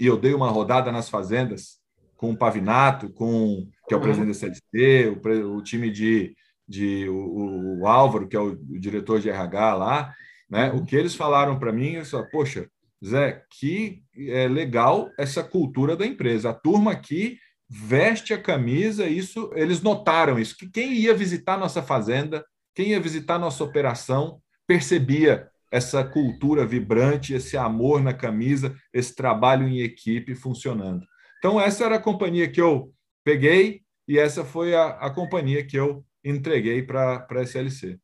e 0.00 0.06
eu 0.06 0.16
dei 0.16 0.32
uma 0.32 0.48
rodada 0.48 0.90
nas 0.90 1.10
fazendas 1.10 1.78
com 2.16 2.30
o 2.30 2.36
Pavinato, 2.36 3.12
com 3.12 3.68
que 3.86 3.92
é 3.92 3.96
o 3.96 4.00
presidente 4.00 4.28
da 4.28 4.32
SLC, 4.32 5.08
o, 5.08 5.56
o 5.56 5.62
time 5.62 5.90
de, 5.90 6.34
de 6.66 7.06
o, 7.10 7.80
o, 7.80 7.86
Álvaro, 7.86 8.26
que 8.26 8.34
é 8.34 8.40
o, 8.40 8.52
o 8.52 8.80
diretor 8.80 9.20
de 9.20 9.28
RH 9.28 9.74
lá, 9.74 10.14
né? 10.48 10.72
O 10.72 10.82
que 10.82 10.96
eles 10.96 11.14
falaram 11.14 11.58
para 11.58 11.72
mim, 11.72 11.92
eu 11.92 12.06
falei, 12.06 12.26
poxa, 12.30 12.70
Zé, 13.04 13.44
que 13.50 14.02
é 14.16 14.48
legal 14.48 15.10
essa 15.18 15.44
cultura 15.44 15.94
da 15.94 16.06
empresa. 16.06 16.48
A 16.48 16.54
turma 16.54 16.92
aqui 16.92 17.38
veste 17.68 18.32
a 18.32 18.40
camisa, 18.40 19.06
isso 19.06 19.50
eles 19.54 19.82
notaram 19.82 20.38
isso, 20.38 20.56
que 20.56 20.70
quem 20.70 20.94
ia 20.94 21.12
visitar 21.12 21.58
nossa 21.58 21.82
fazenda, 21.82 22.42
quem 22.74 22.92
ia 22.92 23.00
visitar 23.00 23.38
nossa 23.38 23.62
operação, 23.62 24.40
percebia 24.66 25.50
essa 25.70 26.04
cultura 26.04 26.64
vibrante, 26.64 27.34
esse 27.34 27.56
amor 27.56 28.02
na 28.02 28.14
camisa, 28.14 28.76
esse 28.92 29.14
trabalho 29.14 29.66
em 29.66 29.80
equipe 29.80 30.34
funcionando. 30.34 31.06
Então, 31.38 31.60
essa 31.60 31.84
era 31.84 31.96
a 31.96 32.02
companhia 32.02 32.50
que 32.50 32.60
eu 32.60 32.92
peguei 33.24 33.82
e 34.08 34.18
essa 34.18 34.44
foi 34.44 34.74
a, 34.74 34.88
a 34.90 35.10
companhia 35.10 35.64
que 35.64 35.76
eu 35.76 36.04
entreguei 36.24 36.82
para 36.82 37.26
a 37.28 37.42
SLC. 37.42 37.98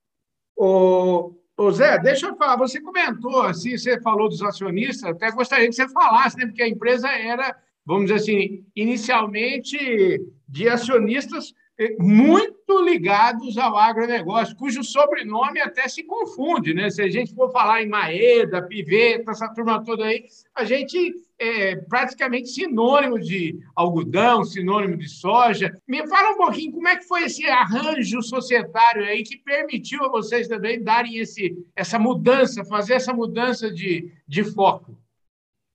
O, 0.56 1.34
Ô 1.56 1.70
Zé, 1.70 1.98
deixa 1.98 2.26
eu 2.26 2.36
falar, 2.36 2.56
você 2.56 2.80
comentou, 2.80 3.42
assim, 3.42 3.76
você 3.76 4.00
falou 4.00 4.28
dos 4.28 4.42
acionistas, 4.42 5.10
até 5.10 5.30
gostaria 5.30 5.68
que 5.68 5.74
você 5.74 5.88
falasse, 5.88 6.36
né, 6.36 6.46
porque 6.46 6.62
a 6.62 6.68
empresa 6.68 7.08
era, 7.08 7.56
vamos 7.84 8.06
dizer 8.06 8.16
assim, 8.16 8.66
inicialmente 8.74 10.20
de 10.48 10.68
acionistas 10.68 11.54
muito 11.98 12.80
ligados 12.84 13.56
ao 13.56 13.76
agronegócio, 13.76 14.56
cujo 14.56 14.84
sobrenome 14.84 15.60
até 15.60 15.88
se 15.88 16.02
confunde, 16.04 16.74
né? 16.74 16.90
Se 16.90 17.02
a 17.02 17.08
gente 17.08 17.34
for 17.34 17.50
falar 17.50 17.82
em 17.82 17.88
Maeda, 17.88 18.62
Piveta, 18.62 19.30
essa 19.30 19.48
turma 19.48 19.82
toda 19.82 20.04
aí, 20.04 20.24
a 20.54 20.64
gente 20.64 21.14
é 21.38 21.74
praticamente 21.74 22.50
sinônimo 22.50 23.18
de 23.18 23.58
algodão, 23.74 24.44
sinônimo 24.44 24.96
de 24.96 25.08
soja. 25.08 25.76
Me 25.88 26.06
fala 26.06 26.34
um 26.34 26.36
pouquinho 26.36 26.72
como 26.72 26.86
é 26.86 26.96
que 26.96 27.08
foi 27.08 27.24
esse 27.24 27.44
arranjo 27.46 28.22
societário 28.22 29.04
aí 29.04 29.22
que 29.22 29.38
permitiu 29.38 30.04
a 30.04 30.08
vocês 30.08 30.46
também 30.46 30.82
darem 30.82 31.18
esse, 31.18 31.56
essa 31.74 31.98
mudança, 31.98 32.64
fazer 32.64 32.94
essa 32.94 33.12
mudança 33.12 33.72
de, 33.72 34.12
de 34.26 34.44
foco. 34.44 34.96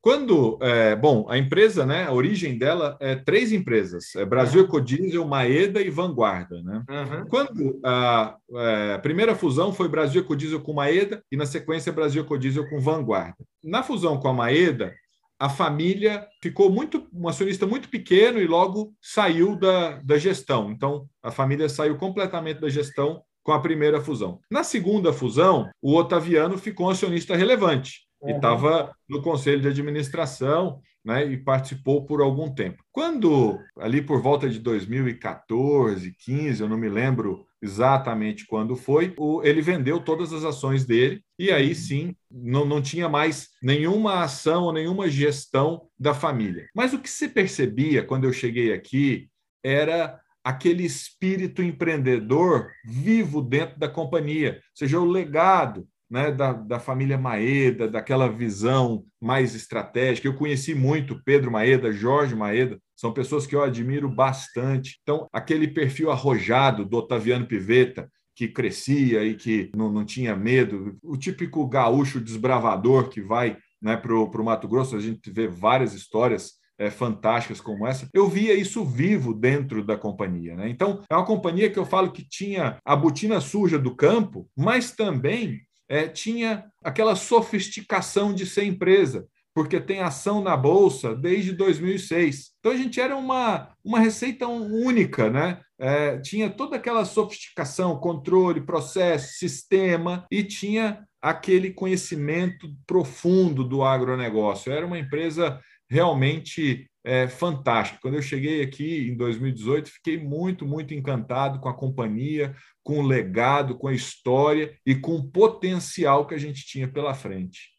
Quando, 0.01 0.57
é, 0.61 0.95
bom, 0.95 1.25
a 1.29 1.37
empresa, 1.37 1.85
né, 1.85 2.05
a 2.05 2.13
origem 2.13 2.57
dela 2.57 2.97
é 2.99 3.15
três 3.15 3.51
empresas, 3.51 4.15
é 4.15 4.25
Brasil. 4.25 4.63
Ecodiesel, 4.63 5.25
Maeda 5.25 5.81
e 5.81 5.89
Vanguarda, 5.89 6.61
né? 6.61 6.83
Uhum. 6.89 7.25
Quando 7.27 7.79
a, 7.83 8.37
é, 8.53 8.93
a, 8.93 8.99
primeira 8.99 9.35
fusão 9.35 9.73
foi 9.73 9.89
Brasil 9.89 10.21
Ecodiesel 10.21 10.61
com 10.61 10.73
Maeda 10.73 11.23
e 11.31 11.35
na 11.35 11.45
sequência 11.45 11.91
Brasil 11.91 12.21
Ecodiesel 12.21 12.69
com 12.69 12.79
Vanguarda. 12.79 13.37
Na 13.63 13.83
fusão 13.83 14.17
com 14.17 14.27
a 14.27 14.33
Maeda, 14.33 14.93
a 15.39 15.49
família 15.49 16.27
ficou 16.41 16.71
muito, 16.71 17.07
um 17.13 17.27
acionista 17.27 17.65
muito 17.67 17.89
pequeno 17.89 18.39
e 18.39 18.47
logo 18.47 18.93
saiu 19.01 19.55
da, 19.55 19.97
da 20.01 20.17
gestão. 20.17 20.71
Então, 20.71 21.07
a 21.21 21.31
família 21.31 21.69
saiu 21.69 21.97
completamente 21.97 22.59
da 22.59 22.69
gestão 22.69 23.21
com 23.43 23.51
a 23.51 23.61
primeira 23.61 24.01
fusão. 24.01 24.39
Na 24.51 24.63
segunda 24.63 25.13
fusão, 25.13 25.69
o 25.81 25.95
Otaviano 25.95 26.57
ficou 26.57 26.87
um 26.87 26.89
acionista 26.89 27.35
relevante. 27.35 28.06
E 28.25 28.31
estava 28.31 28.91
no 29.07 29.21
conselho 29.21 29.61
de 29.61 29.67
administração 29.67 30.81
né, 31.07 31.25
e 31.25 31.37
participou 31.37 32.05
por 32.05 32.21
algum 32.21 32.53
tempo. 32.53 32.83
Quando, 32.91 33.59
ali 33.79 34.01
por 34.01 34.21
volta 34.21 34.49
de 34.49 34.59
2014, 34.59 36.13
15, 36.19 36.61
eu 36.61 36.67
não 36.67 36.77
me 36.77 36.89
lembro 36.89 37.45
exatamente 37.61 38.45
quando 38.45 38.75
foi, 38.75 39.13
o, 39.17 39.41
ele 39.41 39.61
vendeu 39.61 39.99
todas 39.99 40.33
as 40.33 40.43
ações 40.43 40.85
dele 40.85 41.21
e 41.39 41.49
aí 41.49 41.73
sim 41.73 42.15
não, 42.29 42.65
não 42.65 42.81
tinha 42.81 43.09
mais 43.09 43.49
nenhuma 43.63 44.21
ação 44.21 44.65
ou 44.65 44.73
nenhuma 44.73 45.09
gestão 45.09 45.87
da 45.97 46.13
família. 46.13 46.67
Mas 46.75 46.93
o 46.93 46.99
que 46.99 47.09
se 47.09 47.29
percebia 47.29 48.03
quando 48.03 48.25
eu 48.25 48.33
cheguei 48.33 48.73
aqui 48.73 49.29
era 49.63 50.19
aquele 50.43 50.83
espírito 50.83 51.61
empreendedor 51.61 52.71
vivo 52.85 53.41
dentro 53.41 53.77
da 53.77 53.89
companhia, 53.89 54.55
ou 54.55 54.61
seja, 54.75 54.99
o 54.99 55.05
legado, 55.05 55.87
né, 56.09 56.31
da, 56.31 56.53
da 56.53 56.79
família 56.79 57.17
Maeda, 57.17 57.87
daquela 57.87 58.29
visão 58.29 59.03
mais 59.21 59.55
estratégica. 59.55 60.27
Eu 60.27 60.35
conheci 60.35 60.73
muito 60.73 61.21
Pedro 61.23 61.51
Maeda, 61.51 61.91
Jorge 61.91 62.35
Maeda, 62.35 62.79
são 62.95 63.13
pessoas 63.13 63.45
que 63.45 63.55
eu 63.55 63.63
admiro 63.63 64.09
bastante. 64.09 64.99
Então, 65.03 65.27
aquele 65.31 65.67
perfil 65.67 66.09
arrojado 66.09 66.85
do 66.85 66.97
Otaviano 66.97 67.45
Piveta, 67.45 68.09
que 68.35 68.47
crescia 68.47 69.23
e 69.23 69.35
que 69.35 69.71
não, 69.75 69.91
não 69.91 70.05
tinha 70.05 70.35
medo, 70.35 70.97
o 71.03 71.17
típico 71.17 71.67
gaúcho 71.67 72.21
desbravador 72.21 73.09
que 73.09 73.21
vai 73.21 73.57
né, 73.81 73.97
para 73.97 74.13
o 74.13 74.43
Mato 74.43 74.67
Grosso, 74.67 74.95
a 74.95 74.99
gente 74.99 75.29
vê 75.29 75.47
várias 75.47 75.93
histórias 75.93 76.53
é, 76.79 76.91
fantásticas 76.91 77.59
como 77.59 77.87
essa, 77.87 78.07
eu 78.13 78.27
via 78.27 78.53
isso 78.53 78.85
vivo 78.85 79.33
dentro 79.33 79.83
da 79.83 79.97
companhia. 79.97 80.55
Né? 80.55 80.69
Então, 80.69 81.01
é 81.09 81.15
uma 81.15 81.25
companhia 81.25 81.69
que 81.69 81.79
eu 81.79 81.85
falo 81.85 82.11
que 82.11 82.27
tinha 82.27 82.77
a 82.85 82.95
botina 82.95 83.41
suja 83.41 83.79
do 83.79 83.95
campo, 83.95 84.47
mas 84.55 84.91
também 84.91 85.61
é, 85.89 86.07
tinha 86.07 86.65
aquela 86.83 87.15
sofisticação 87.15 88.33
de 88.33 88.45
ser 88.45 88.65
empresa, 88.65 89.27
porque 89.53 89.79
tem 89.79 90.01
ação 90.01 90.41
na 90.41 90.55
bolsa 90.55 91.15
desde 91.15 91.51
2006. 91.51 92.51
Então 92.59 92.71
a 92.71 92.75
gente 92.77 93.01
era 93.01 93.15
uma, 93.15 93.73
uma 93.83 93.99
receita 93.99 94.47
única, 94.47 95.29
né? 95.29 95.61
É, 95.79 96.19
tinha 96.19 96.49
toda 96.49 96.75
aquela 96.75 97.05
sofisticação, 97.05 97.99
controle, 97.99 98.61
processo, 98.61 99.37
sistema 99.37 100.25
e 100.31 100.43
tinha 100.43 101.05
aquele 101.21 101.71
conhecimento 101.71 102.67
profundo 102.85 103.63
do 103.63 103.83
agronegócio. 103.83 104.71
Era 104.71 104.85
uma 104.85 104.99
empresa 104.99 105.59
realmente 105.89 106.87
é, 107.03 107.27
fantástica. 107.27 107.99
Quando 108.01 108.15
eu 108.15 108.21
cheguei 108.21 108.61
aqui 108.61 109.09
em 109.09 109.15
2018, 109.15 109.89
fiquei 109.89 110.17
muito, 110.17 110.65
muito 110.65 110.93
encantado 110.93 111.59
com 111.59 111.69
a 111.69 111.73
companhia, 111.73 112.53
com 112.87 112.99
o 112.99 113.05
legado, 113.05 113.77
com 113.77 113.89
a 113.89 113.93
história 113.93 114.73
e 114.85 114.95
com 114.95 115.11
o 115.15 115.29
potencial 115.29 116.25
que 116.25 116.33
a 116.33 116.37
gente 116.37 116.65
tinha 116.65 116.87
pela 116.87 117.13
frente. 117.13 117.73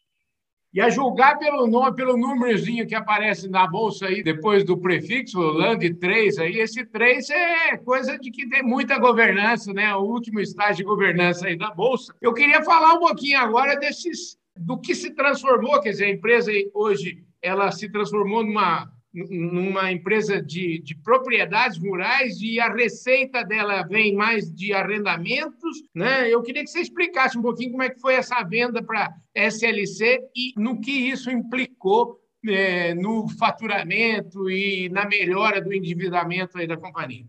E 0.71 0.83
a 0.83 0.91
julgar 0.91 1.39
pelo 1.39 1.67
nome, 1.67 1.97
pelo 1.97 2.15
númerozinho 2.15 2.87
que 2.87 2.95
aparece 2.95 3.49
na 3.49 3.67
bolsa 3.67 4.05
aí 4.05 4.23
depois 4.23 4.65
do 4.65 4.77
prefixo, 4.77 5.41
LAND 5.41 5.83
3, 5.99 6.39
aí, 6.41 6.59
esse 6.59 6.85
3 6.85 7.31
é 7.31 7.79
coisa 7.79 8.19
de 8.19 8.31
que 8.31 8.47
tem 8.51 8.63
muita 8.63 8.99
governança, 8.99 9.73
né? 9.73 9.97
O 9.97 10.03
último 10.03 10.41
estágio 10.41 10.77
de 10.77 10.85
governança 10.85 11.47
aí 11.47 11.57
da 11.57 11.71
bolsa. 11.71 12.15
Eu 12.21 12.35
queria 12.35 12.63
falar 12.63 12.93
um 12.93 13.01
pouquinho 13.01 13.39
agora 13.39 13.77
desses 13.77 14.37
do 14.59 14.79
que 14.79 14.95
se 14.95 15.15
transformou, 15.15 15.81
quer 15.81 15.93
dizer, 15.93 16.05
a 16.05 16.11
empresa 16.11 16.53
hoje 16.75 17.25
ela 17.41 17.73
se 17.73 17.91
transformou 17.91 18.45
numa 18.45 18.93
numa 19.13 19.91
empresa 19.91 20.43
de, 20.43 20.81
de 20.81 20.95
propriedades 20.97 21.79
rurais 21.79 22.41
e 22.41 22.61
a 22.61 22.73
receita 22.73 23.43
dela 23.43 23.83
vem 23.83 24.15
mais 24.15 24.53
de 24.53 24.73
arrendamentos. 24.73 25.83
Né? 25.95 26.33
Eu 26.33 26.43
queria 26.43 26.63
que 26.63 26.71
você 26.71 26.81
explicasse 26.81 27.39
um 27.39 27.43
pouquinho 27.43 27.71
como 27.71 27.83
é 27.83 27.91
que 27.91 28.01
foi 28.01 28.15
essa 28.15 28.43
venda 28.43 28.83
para 28.83 29.15
SLC 29.35 30.21
e 30.37 30.53
no 30.57 30.81
que 30.81 30.91
isso 30.91 31.31
implicou 31.31 32.21
é, 32.47 32.95
no 32.95 33.29
faturamento 33.29 34.51
e 34.51 34.89
na 34.91 35.07
melhora 35.07 35.61
do 35.61 35.73
endividamento 35.73 36.59
aí 36.59 36.67
da 36.67 36.77
companhia. 36.77 37.25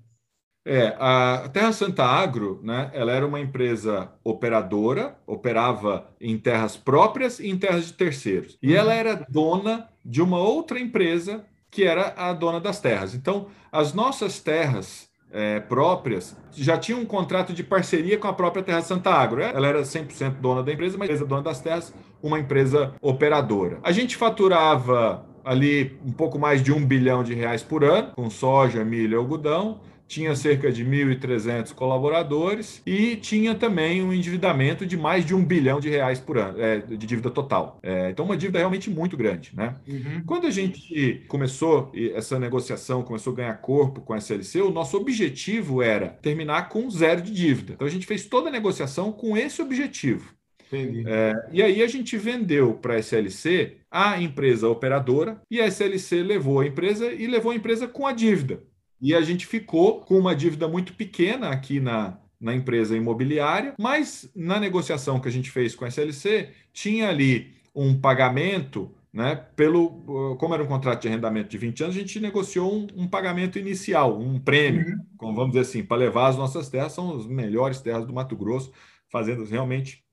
É, 0.65 0.95
a 1.00 1.50
Terra 1.51 1.71
Santa 1.71 2.03
Agro, 2.03 2.59
né, 2.63 2.91
ela 2.93 3.12
era 3.12 3.25
uma 3.25 3.39
empresa 3.39 4.12
operadora, 4.24 5.17
operava 5.25 6.13
em 6.19 6.38
terras 6.38 6.77
próprias 6.77 7.39
e 7.39 7.50
em 7.50 7.57
terras 7.57 7.88
de 7.88 7.93
terceiros. 7.93 8.57
E 8.62 8.75
ela 8.75 8.93
era 8.93 9.25
dona 9.29 9.89
de 10.05 10.21
uma 10.21 10.38
outra 10.38 10.79
empresa 10.79 11.45
que 11.71 11.83
era 11.83 12.13
a 12.17 12.33
dona 12.33 12.59
das 12.59 12.79
terras. 12.79 13.13
Então, 13.13 13.47
as 13.71 13.93
nossas 13.93 14.39
terras 14.39 15.09
é, 15.31 15.59
próprias 15.59 16.35
já 16.53 16.77
tinham 16.77 17.01
um 17.01 17.05
contrato 17.05 17.53
de 17.53 17.63
parceria 17.63 18.17
com 18.17 18.27
a 18.27 18.33
própria 18.33 18.63
Terra 18.63 18.81
Santa 18.81 19.11
Agro. 19.11 19.41
Ela 19.41 19.67
era 19.67 19.81
100% 19.81 20.35
dona 20.41 20.63
da 20.63 20.71
empresa, 20.73 20.97
mas 20.97 21.21
a 21.21 21.25
dona 21.25 21.43
das 21.43 21.61
terras, 21.61 21.93
uma 22.21 22.39
empresa 22.39 22.93
operadora. 23.01 23.79
A 23.83 23.91
gente 23.91 24.17
faturava 24.17 25.25
ali 25.43 25.97
um 26.05 26.11
pouco 26.11 26.38
mais 26.38 26.61
de 26.61 26.71
um 26.71 26.85
bilhão 26.85 27.23
de 27.23 27.33
reais 27.33 27.63
por 27.63 27.83
ano, 27.83 28.11
com 28.15 28.29
soja, 28.29 28.83
milho 28.83 29.13
e 29.13 29.17
algodão 29.17 29.79
tinha 30.09 30.35
cerca 30.35 30.71
de 30.71 30.83
1.300 30.83 31.73
colaboradores 31.73 32.81
e 32.83 33.15
tinha 33.15 33.53
também 33.53 34.03
um 34.03 34.11
endividamento 34.11 34.83
de 34.85 34.97
mais 34.97 35.23
de 35.23 35.35
um 35.35 35.45
bilhão 35.45 35.79
de 35.79 35.87
reais 35.87 36.19
por 36.19 36.37
ano, 36.39 36.59
é, 36.59 36.79
de 36.79 36.97
dívida 36.97 37.29
total. 37.29 37.79
É, 37.83 38.09
então, 38.09 38.25
uma 38.25 38.35
dívida 38.35 38.57
realmente 38.57 38.89
muito 38.89 39.15
grande. 39.15 39.51
Né? 39.55 39.75
Uhum. 39.87 40.23
Quando 40.25 40.47
a 40.47 40.51
gente 40.51 41.23
começou 41.27 41.91
essa 42.15 42.39
negociação, 42.39 43.03
começou 43.03 43.33
a 43.33 43.35
ganhar 43.35 43.53
corpo 43.61 44.01
com 44.01 44.13
a 44.13 44.17
SLC, 44.17 44.61
o 44.61 44.71
nosso 44.71 44.97
objetivo 44.97 45.83
era 45.83 46.09
terminar 46.09 46.69
com 46.69 46.89
zero 46.89 47.21
de 47.21 47.31
dívida. 47.31 47.73
Então, 47.73 47.87
a 47.87 47.91
gente 47.91 48.07
fez 48.07 48.25
toda 48.25 48.49
a 48.49 48.51
negociação 48.51 49.11
com 49.11 49.37
esse 49.37 49.61
objetivo. 49.61 50.33
É, 51.07 51.33
e 51.51 51.63
aí 51.63 51.81
a 51.81 51.87
gente 51.87 52.15
vendeu 52.17 52.73
para 52.75 52.95
a 52.95 52.99
SLC 52.99 53.77
a 53.89 54.21
empresa 54.21 54.69
operadora 54.69 55.41
e 55.49 55.59
a 55.59 55.65
SLC 55.65 56.21
levou 56.21 56.59
a 56.59 56.67
empresa 56.67 57.11
e 57.11 57.25
levou 57.25 57.51
a 57.51 57.55
empresa 57.55 57.87
com 57.87 58.05
a 58.05 58.11
dívida. 58.11 58.61
E 59.01 59.15
a 59.15 59.22
gente 59.22 59.46
ficou 59.46 60.01
com 60.01 60.18
uma 60.18 60.36
dívida 60.36 60.68
muito 60.68 60.94
pequena 60.94 61.50
aqui 61.50 61.79
na, 61.79 62.18
na 62.39 62.53
empresa 62.53 62.96
imobiliária, 62.96 63.74
mas 63.79 64.29
na 64.35 64.59
negociação 64.59 65.20
que 65.20 65.27
a 65.27 65.31
gente 65.31 65.51
fez 65.51 65.75
com 65.75 65.85
a 65.85 65.88
SLC, 65.88 66.50
tinha 66.72 67.09
ali 67.09 67.53
um 67.75 68.00
pagamento, 68.00 68.94
né, 69.12 69.35
pelo, 69.55 70.35
como 70.38 70.53
era 70.53 70.64
um 70.64 70.68
contrato 70.68 71.01
de 71.01 71.07
arrendamento 71.07 71.50
de 71.50 71.57
20 71.57 71.83
anos, 71.83 71.96
a 71.96 72.00
gente 72.00 72.20
negociou 72.20 72.74
um, 72.74 72.88
um 72.96 73.07
pagamento 73.07 73.57
inicial, 73.57 74.20
um 74.20 74.40
prêmio, 74.40 74.85
uhum. 74.85 75.05
como 75.18 75.35
vamos 75.35 75.51
dizer 75.51 75.62
assim, 75.62 75.83
para 75.83 75.98
levar 75.98 76.27
as 76.27 76.38
nossas 76.38 76.70
terras, 76.70 76.94
são 76.94 77.16
as 77.16 77.25
melhores 77.25 77.81
terras 77.81 78.05
do 78.05 78.14
Mato 78.14 78.35
Grosso, 78.35 78.72
fazendas 79.09 79.50
realmente 79.50 80.03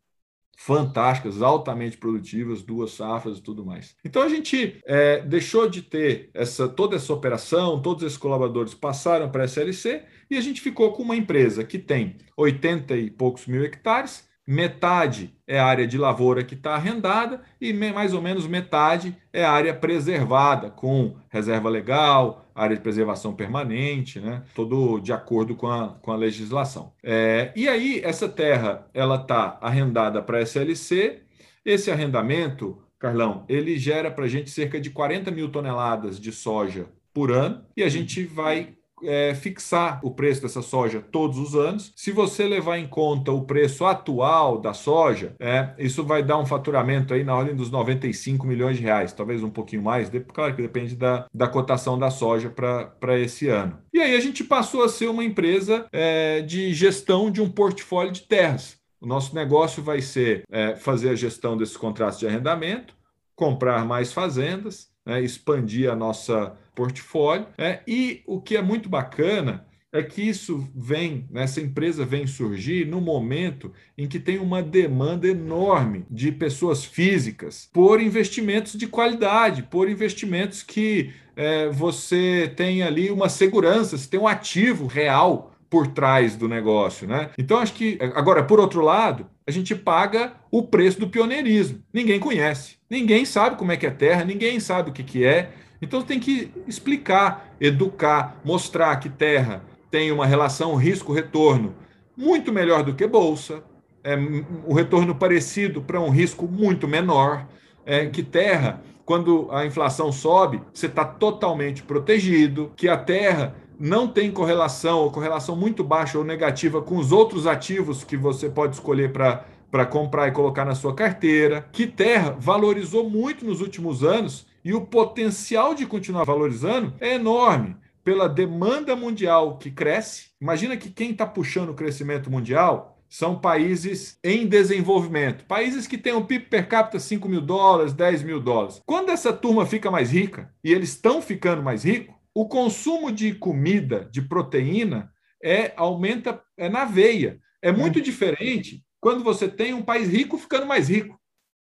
fantásticas, 0.56 1.42
altamente 1.42 1.98
produtivas, 1.98 2.62
duas 2.62 2.92
safras 2.92 3.38
e 3.38 3.42
tudo 3.42 3.64
mais. 3.64 3.94
Então 4.04 4.22
a 4.22 4.28
gente 4.28 4.80
é, 4.86 5.20
deixou 5.20 5.68
de 5.68 5.82
ter 5.82 6.30
essa 6.32 6.66
toda 6.66 6.96
essa 6.96 7.12
operação, 7.12 7.80
todos 7.80 8.02
esses 8.02 8.18
colaboradores 8.18 8.74
passaram 8.74 9.30
para 9.30 9.42
a 9.42 9.44
SLC 9.44 10.02
e 10.30 10.36
a 10.36 10.40
gente 10.40 10.60
ficou 10.60 10.92
com 10.92 11.02
uma 11.02 11.14
empresa 11.14 11.62
que 11.62 11.78
tem 11.78 12.16
80 12.36 12.96
e 12.96 13.10
poucos 13.10 13.46
mil 13.46 13.62
hectares, 13.62 14.26
metade 14.46 15.34
é 15.46 15.58
área 15.58 15.86
de 15.86 15.98
lavoura 15.98 16.42
que 16.42 16.54
está 16.54 16.74
arrendada 16.74 17.42
e 17.60 17.72
mais 17.72 18.14
ou 18.14 18.22
menos 18.22 18.46
metade 18.46 19.16
é 19.32 19.44
área 19.44 19.74
preservada, 19.74 20.70
com 20.70 21.16
reserva 21.28 21.68
legal, 21.68 22.45
área 22.56 22.74
de 22.74 22.82
preservação 22.82 23.34
permanente, 23.34 24.18
né? 24.18 24.42
todo 24.54 24.98
de 24.98 25.12
acordo 25.12 25.54
com 25.54 25.68
a, 25.68 25.90
com 26.00 26.10
a 26.10 26.16
legislação. 26.16 26.92
É, 27.02 27.52
e 27.54 27.68
aí, 27.68 28.00
essa 28.02 28.28
terra 28.28 28.88
ela 28.94 29.16
está 29.16 29.58
arrendada 29.60 30.22
para 30.22 30.38
a 30.38 30.42
SLC, 30.42 31.22
esse 31.64 31.90
arrendamento, 31.90 32.82
Carlão, 32.98 33.44
ele 33.48 33.78
gera 33.78 34.10
para 34.10 34.24
a 34.24 34.28
gente 34.28 34.50
cerca 34.50 34.80
de 34.80 34.90
40 34.90 35.30
mil 35.30 35.50
toneladas 35.50 36.18
de 36.18 36.32
soja 36.32 36.86
por 37.12 37.30
ano 37.30 37.64
e 37.76 37.82
a 37.82 37.88
gente 37.88 38.24
vai 38.24 38.74
é, 39.06 39.34
fixar 39.34 40.00
o 40.02 40.10
preço 40.10 40.42
dessa 40.42 40.62
soja 40.62 41.00
todos 41.00 41.38
os 41.38 41.54
anos. 41.54 41.92
Se 41.96 42.10
você 42.12 42.44
levar 42.46 42.78
em 42.78 42.86
conta 42.86 43.32
o 43.32 43.44
preço 43.44 43.84
atual 43.84 44.58
da 44.58 44.74
soja, 44.74 45.34
é, 45.38 45.70
isso 45.78 46.04
vai 46.04 46.22
dar 46.22 46.38
um 46.38 46.46
faturamento 46.46 47.14
aí 47.14 47.24
na 47.24 47.34
ordem 47.34 47.54
dos 47.54 47.70
95 47.70 48.46
milhões 48.46 48.76
de 48.76 48.82
reais, 48.82 49.12
talvez 49.12 49.42
um 49.42 49.50
pouquinho 49.50 49.82
mais, 49.82 50.10
claro 50.32 50.54
que 50.54 50.62
depende 50.62 50.94
da, 50.94 51.26
da 51.32 51.48
cotação 51.48 51.98
da 51.98 52.10
soja 52.10 52.50
para 52.50 53.18
esse 53.18 53.48
ano. 53.48 53.78
E 53.92 54.00
aí 54.00 54.14
a 54.14 54.20
gente 54.20 54.44
passou 54.44 54.84
a 54.84 54.88
ser 54.88 55.08
uma 55.08 55.24
empresa 55.24 55.86
é, 55.92 56.42
de 56.42 56.72
gestão 56.74 57.30
de 57.30 57.40
um 57.40 57.48
portfólio 57.48 58.12
de 58.12 58.22
terras. 58.22 58.76
O 59.00 59.06
nosso 59.06 59.34
negócio 59.34 59.82
vai 59.82 60.00
ser 60.00 60.42
é, 60.50 60.74
fazer 60.74 61.10
a 61.10 61.14
gestão 61.14 61.56
desses 61.56 61.76
contratos 61.76 62.18
de 62.18 62.26
arrendamento, 62.26 62.94
comprar 63.34 63.84
mais 63.84 64.12
fazendas, 64.12 64.88
né, 65.04 65.22
expandir 65.22 65.90
a 65.90 65.94
nossa 65.94 66.56
portfólio. 66.76 67.46
Né, 67.58 67.80
e 67.88 68.22
o 68.26 68.40
que 68.40 68.56
é 68.56 68.62
muito 68.62 68.88
bacana 68.88 69.66
é 69.92 70.02
que 70.02 70.22
isso 70.22 70.68
vem, 70.74 71.26
né, 71.30 71.44
essa 71.44 71.60
empresa 71.60 72.04
vem 72.04 72.26
surgir 72.26 72.86
no 72.86 73.00
momento 73.00 73.72
em 73.96 74.06
que 74.06 74.20
tem 74.20 74.38
uma 74.38 74.62
demanda 74.62 75.26
enorme 75.26 76.04
de 76.10 76.30
pessoas 76.30 76.84
físicas 76.84 77.68
por 77.72 78.00
investimentos 78.00 78.74
de 78.74 78.86
qualidade, 78.86 79.62
por 79.62 79.88
investimentos 79.88 80.62
que 80.62 81.12
é, 81.34 81.68
você 81.68 82.52
tem 82.54 82.82
ali 82.82 83.10
uma 83.10 83.28
segurança, 83.28 83.96
você 83.96 84.08
tem 84.08 84.20
um 84.20 84.28
ativo 84.28 84.86
real 84.86 85.52
por 85.68 85.86
trás 85.88 86.36
do 86.36 86.48
negócio, 86.48 87.08
né? 87.08 87.30
Então 87.36 87.58
acho 87.58 87.72
que 87.72 87.98
agora 88.14 88.42
por 88.44 88.60
outro 88.60 88.80
lado 88.82 89.26
a 89.46 89.50
gente 89.50 89.74
paga 89.74 90.34
o 90.50 90.62
preço 90.62 90.98
do 91.00 91.08
pioneirismo. 91.08 91.82
Ninguém 91.92 92.20
conhece, 92.20 92.76
ninguém 92.88 93.24
sabe 93.24 93.56
como 93.56 93.72
é 93.72 93.76
que 93.76 93.86
é 93.86 93.90
terra, 93.90 94.24
ninguém 94.24 94.60
sabe 94.60 94.90
o 94.90 94.92
que 94.92 95.02
que 95.02 95.24
é. 95.24 95.50
Então 95.80 96.02
tem 96.02 96.18
que 96.18 96.52
explicar, 96.66 97.54
educar, 97.60 98.40
mostrar 98.44 98.96
que 98.96 99.08
terra 99.08 99.62
tem 99.90 100.10
uma 100.10 100.26
relação 100.26 100.74
risco-retorno 100.74 101.74
muito 102.16 102.52
melhor 102.52 102.82
do 102.82 102.94
que 102.94 103.06
bolsa, 103.06 103.62
é 104.02 104.16
um 104.16 104.72
retorno 104.72 105.14
parecido 105.14 105.82
para 105.82 106.00
um 106.00 106.10
risco 106.10 106.46
muito 106.46 106.86
menor, 106.86 107.46
é, 107.84 108.06
que 108.06 108.22
terra 108.22 108.82
quando 109.04 109.48
a 109.52 109.64
inflação 109.64 110.10
sobe, 110.10 110.60
você 110.72 110.86
está 110.86 111.04
totalmente 111.04 111.82
protegido, 111.82 112.72
que 112.76 112.88
a 112.88 112.96
terra 112.96 113.54
não 113.78 114.08
tem 114.08 114.32
correlação 114.32 115.00
ou 115.00 115.10
correlação 115.10 115.54
muito 115.54 115.84
baixa 115.84 116.18
ou 116.18 116.24
negativa 116.24 116.82
com 116.82 116.96
os 116.96 117.12
outros 117.12 117.46
ativos 117.46 118.02
que 118.02 118.16
você 118.16 118.48
pode 118.48 118.74
escolher 118.74 119.12
para 119.12 119.44
para 119.70 119.84
comprar 119.84 120.28
e 120.28 120.32
colocar 120.32 120.64
na 120.64 120.74
sua 120.74 120.94
carteira, 120.94 121.68
que 121.72 121.86
terra 121.86 122.34
valorizou 122.38 123.10
muito 123.10 123.44
nos 123.44 123.60
últimos 123.60 124.04
anos 124.04 124.46
e 124.66 124.74
o 124.74 124.80
potencial 124.80 125.76
de 125.76 125.86
continuar 125.86 126.24
valorizando 126.24 126.92
é 126.98 127.14
enorme 127.14 127.76
pela 128.02 128.28
demanda 128.28 128.96
mundial 128.96 129.58
que 129.58 129.70
cresce. 129.70 130.30
Imagina 130.40 130.76
que 130.76 130.90
quem 130.90 131.12
está 131.12 131.24
puxando 131.24 131.68
o 131.68 131.74
crescimento 131.74 132.28
mundial 132.28 133.00
são 133.08 133.38
países 133.38 134.18
em 134.24 134.44
desenvolvimento, 134.44 135.44
países 135.44 135.86
que 135.86 135.96
têm 135.96 136.14
um 136.14 136.26
PIB 136.26 136.46
per 136.46 136.66
capita 136.66 136.98
5 136.98 137.28
mil 137.28 137.40
dólares, 137.40 137.92
10 137.92 138.24
mil 138.24 138.40
dólares. 138.40 138.82
Quando 138.84 139.10
essa 139.10 139.32
turma 139.32 139.64
fica 139.64 139.88
mais 139.88 140.10
rica, 140.10 140.52
e 140.64 140.72
eles 140.72 140.88
estão 140.88 141.22
ficando 141.22 141.62
mais 141.62 141.84
ricos, 141.84 142.16
o 142.34 142.48
consumo 142.48 143.12
de 143.12 143.34
comida, 143.36 144.08
de 144.10 144.20
proteína, 144.20 145.12
é 145.40 145.72
aumenta 145.76 146.42
é 146.56 146.68
na 146.68 146.84
veia. 146.84 147.38
É 147.62 147.70
muito 147.70 148.00
diferente 148.00 148.82
quando 149.00 149.22
você 149.22 149.46
tem 149.46 149.72
um 149.72 149.82
país 149.82 150.08
rico 150.08 150.36
ficando 150.36 150.66
mais 150.66 150.88
rico. 150.88 151.16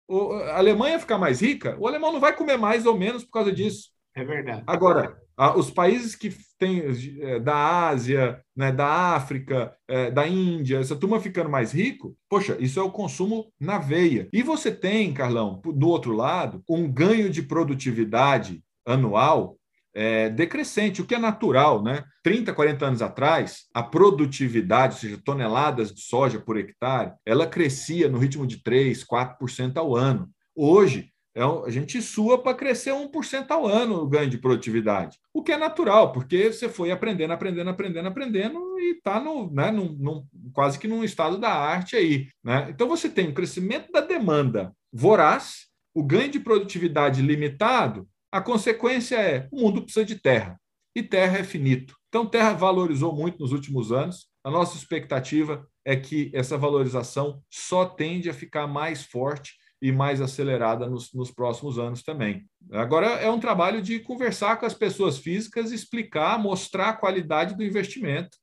A 0.09 0.59
Alemanha 0.59 0.99
ficar 0.99 1.19
mais 1.19 1.41
rica, 1.41 1.77
o 1.79 1.87
alemão 1.87 2.13
não 2.13 2.21
vai 2.21 2.35
comer 2.35 2.57
mais 2.57 2.87
ou 2.87 2.97
menos 2.97 3.25
por 3.25 3.31
causa 3.31 3.53
disso. 3.53 3.91
É 4.15 4.25
verdade. 4.25 4.63
Agora, 4.67 5.17
os 5.57 5.71
países 5.71 6.15
que 6.15 6.33
têm 6.57 6.83
é, 7.21 7.41
da 7.41 7.89
Ásia, 7.89 8.41
né, 8.57 8.71
da 8.71 8.87
África, 8.87 9.75
é, 9.89 10.11
da 10.11 10.27
Índia, 10.27 10.79
essa 10.79 10.95
turma 10.95 11.21
ficando 11.21 11.51
mais 11.51 11.73
rico, 11.73 12.17
poxa, 12.29 12.57
isso 12.61 12.79
é 12.79 12.83
o 12.83 12.93
consumo 12.93 13.53
na 13.59 13.79
veia. 13.79 14.29
E 14.33 14.43
você 14.43 14.71
tem, 14.71 15.13
Carlão, 15.13 15.61
do 15.65 15.89
outro 15.89 16.13
lado, 16.13 16.63
um 16.69 16.91
ganho 16.91 17.29
de 17.29 17.43
produtividade 17.43 18.63
anual 18.87 19.57
é, 19.95 20.29
decrescente, 20.29 21.01
o 21.01 21.07
que 21.07 21.15
é 21.15 21.19
natural, 21.19 21.83
né? 21.83 22.05
30, 22.23 22.53
40 22.53 22.87
anos 22.87 23.03
atrás, 23.03 23.67
a 23.73 23.83
produtividade, 23.83 24.95
ou 24.95 25.01
seja, 25.01 25.23
toneladas 25.25 25.93
de 25.93 26.01
soja 26.01 26.41
por 26.41 26.57
hectare, 26.57 27.13
ela 27.25 27.47
crescia 27.47 28.09
no 28.09 28.19
ritmo 28.19 28.47
de 28.47 28.63
3, 28.63 29.05
4% 29.05 29.77
ao 29.77 29.95
ano. 29.95 30.29
Hoje, 30.55 31.11
é, 31.37 31.43
a 31.43 31.71
gente 31.71 32.01
sua 32.01 32.39
para 32.39 32.57
crescer 32.57 32.93
1% 32.93 33.51
ao 33.51 33.67
ano 33.67 33.97
o 33.97 34.07
ganho 34.07 34.31
de 34.31 34.39
produtividade. 34.39 35.19
O 35.33 35.43
que 35.43 35.51
é 35.51 35.57
natural, 35.57 36.13
porque 36.13 36.53
você 36.53 36.69
foi 36.69 36.93
aprendendo, 36.93 37.33
aprendendo, 37.33 37.71
aprendendo, 37.71 38.09
aprendendo 38.09 38.79
e 38.79 38.93
está 38.97 39.21
né, 39.51 39.71
num, 39.73 39.93
num, 39.99 40.27
quase 40.53 40.79
que 40.79 40.87
num 40.87 41.03
estado 41.03 41.37
da 41.37 41.53
arte 41.53 41.97
aí. 41.97 42.29
Né? 42.43 42.69
Então 42.71 42.89
você 42.89 43.09
tem 43.09 43.29
um 43.29 43.35
crescimento 43.35 43.91
da 43.91 44.01
demanda 44.01 44.73
voraz, 44.93 45.67
o 45.93 46.05
ganho 46.05 46.31
de 46.31 46.39
produtividade 46.39 47.21
limitado, 47.21 48.09
a 48.35 48.41
consequência 48.41 49.15
é 49.15 49.49
o 49.53 49.61
mundo 49.61 49.83
precisa 49.83 50.05
de 50.05 50.17
terra. 50.17 50.61
E 50.93 51.05
terra 51.05 51.39
é 51.39 51.45
finito. 51.45 51.95
Então, 52.09 52.27
terra 52.27 52.53
valorizou 52.53 53.15
muito 53.15 53.39
nos 53.39 53.53
últimos 53.53 53.93
anos. 53.93 54.27
A 54.43 54.51
nossa 54.51 54.77
expectativa 54.77 55.65
é 55.85 55.95
que 55.95 56.33
essa 56.35 56.59
valorização 56.59 57.41
só 57.49 57.87
tende 57.87 58.29
a 58.29 58.35
ficar 58.35 58.67
mais 58.67 59.05
forte 59.05 59.53
e 59.81 59.93
mais 59.93 60.21
acelerada 60.21 60.89
nos, 60.89 61.13
nos, 61.15 61.31
próximos 61.31 61.79
anos 61.79 62.03
também. 62.03 62.45
Agora 62.73 63.07
é 63.07 63.31
um 63.31 63.39
trabalho 63.39 63.81
de 63.81 64.01
conversar 64.01 64.57
com 64.57 64.67
as 64.67 64.75
pessoas 64.75 65.17
físicas, 65.17 65.71
explicar, 65.71 66.37
mostrar 66.37 66.89
a 66.89 66.97
qualidade 66.97 67.57
do 67.57 67.63
investimento. 67.63 68.37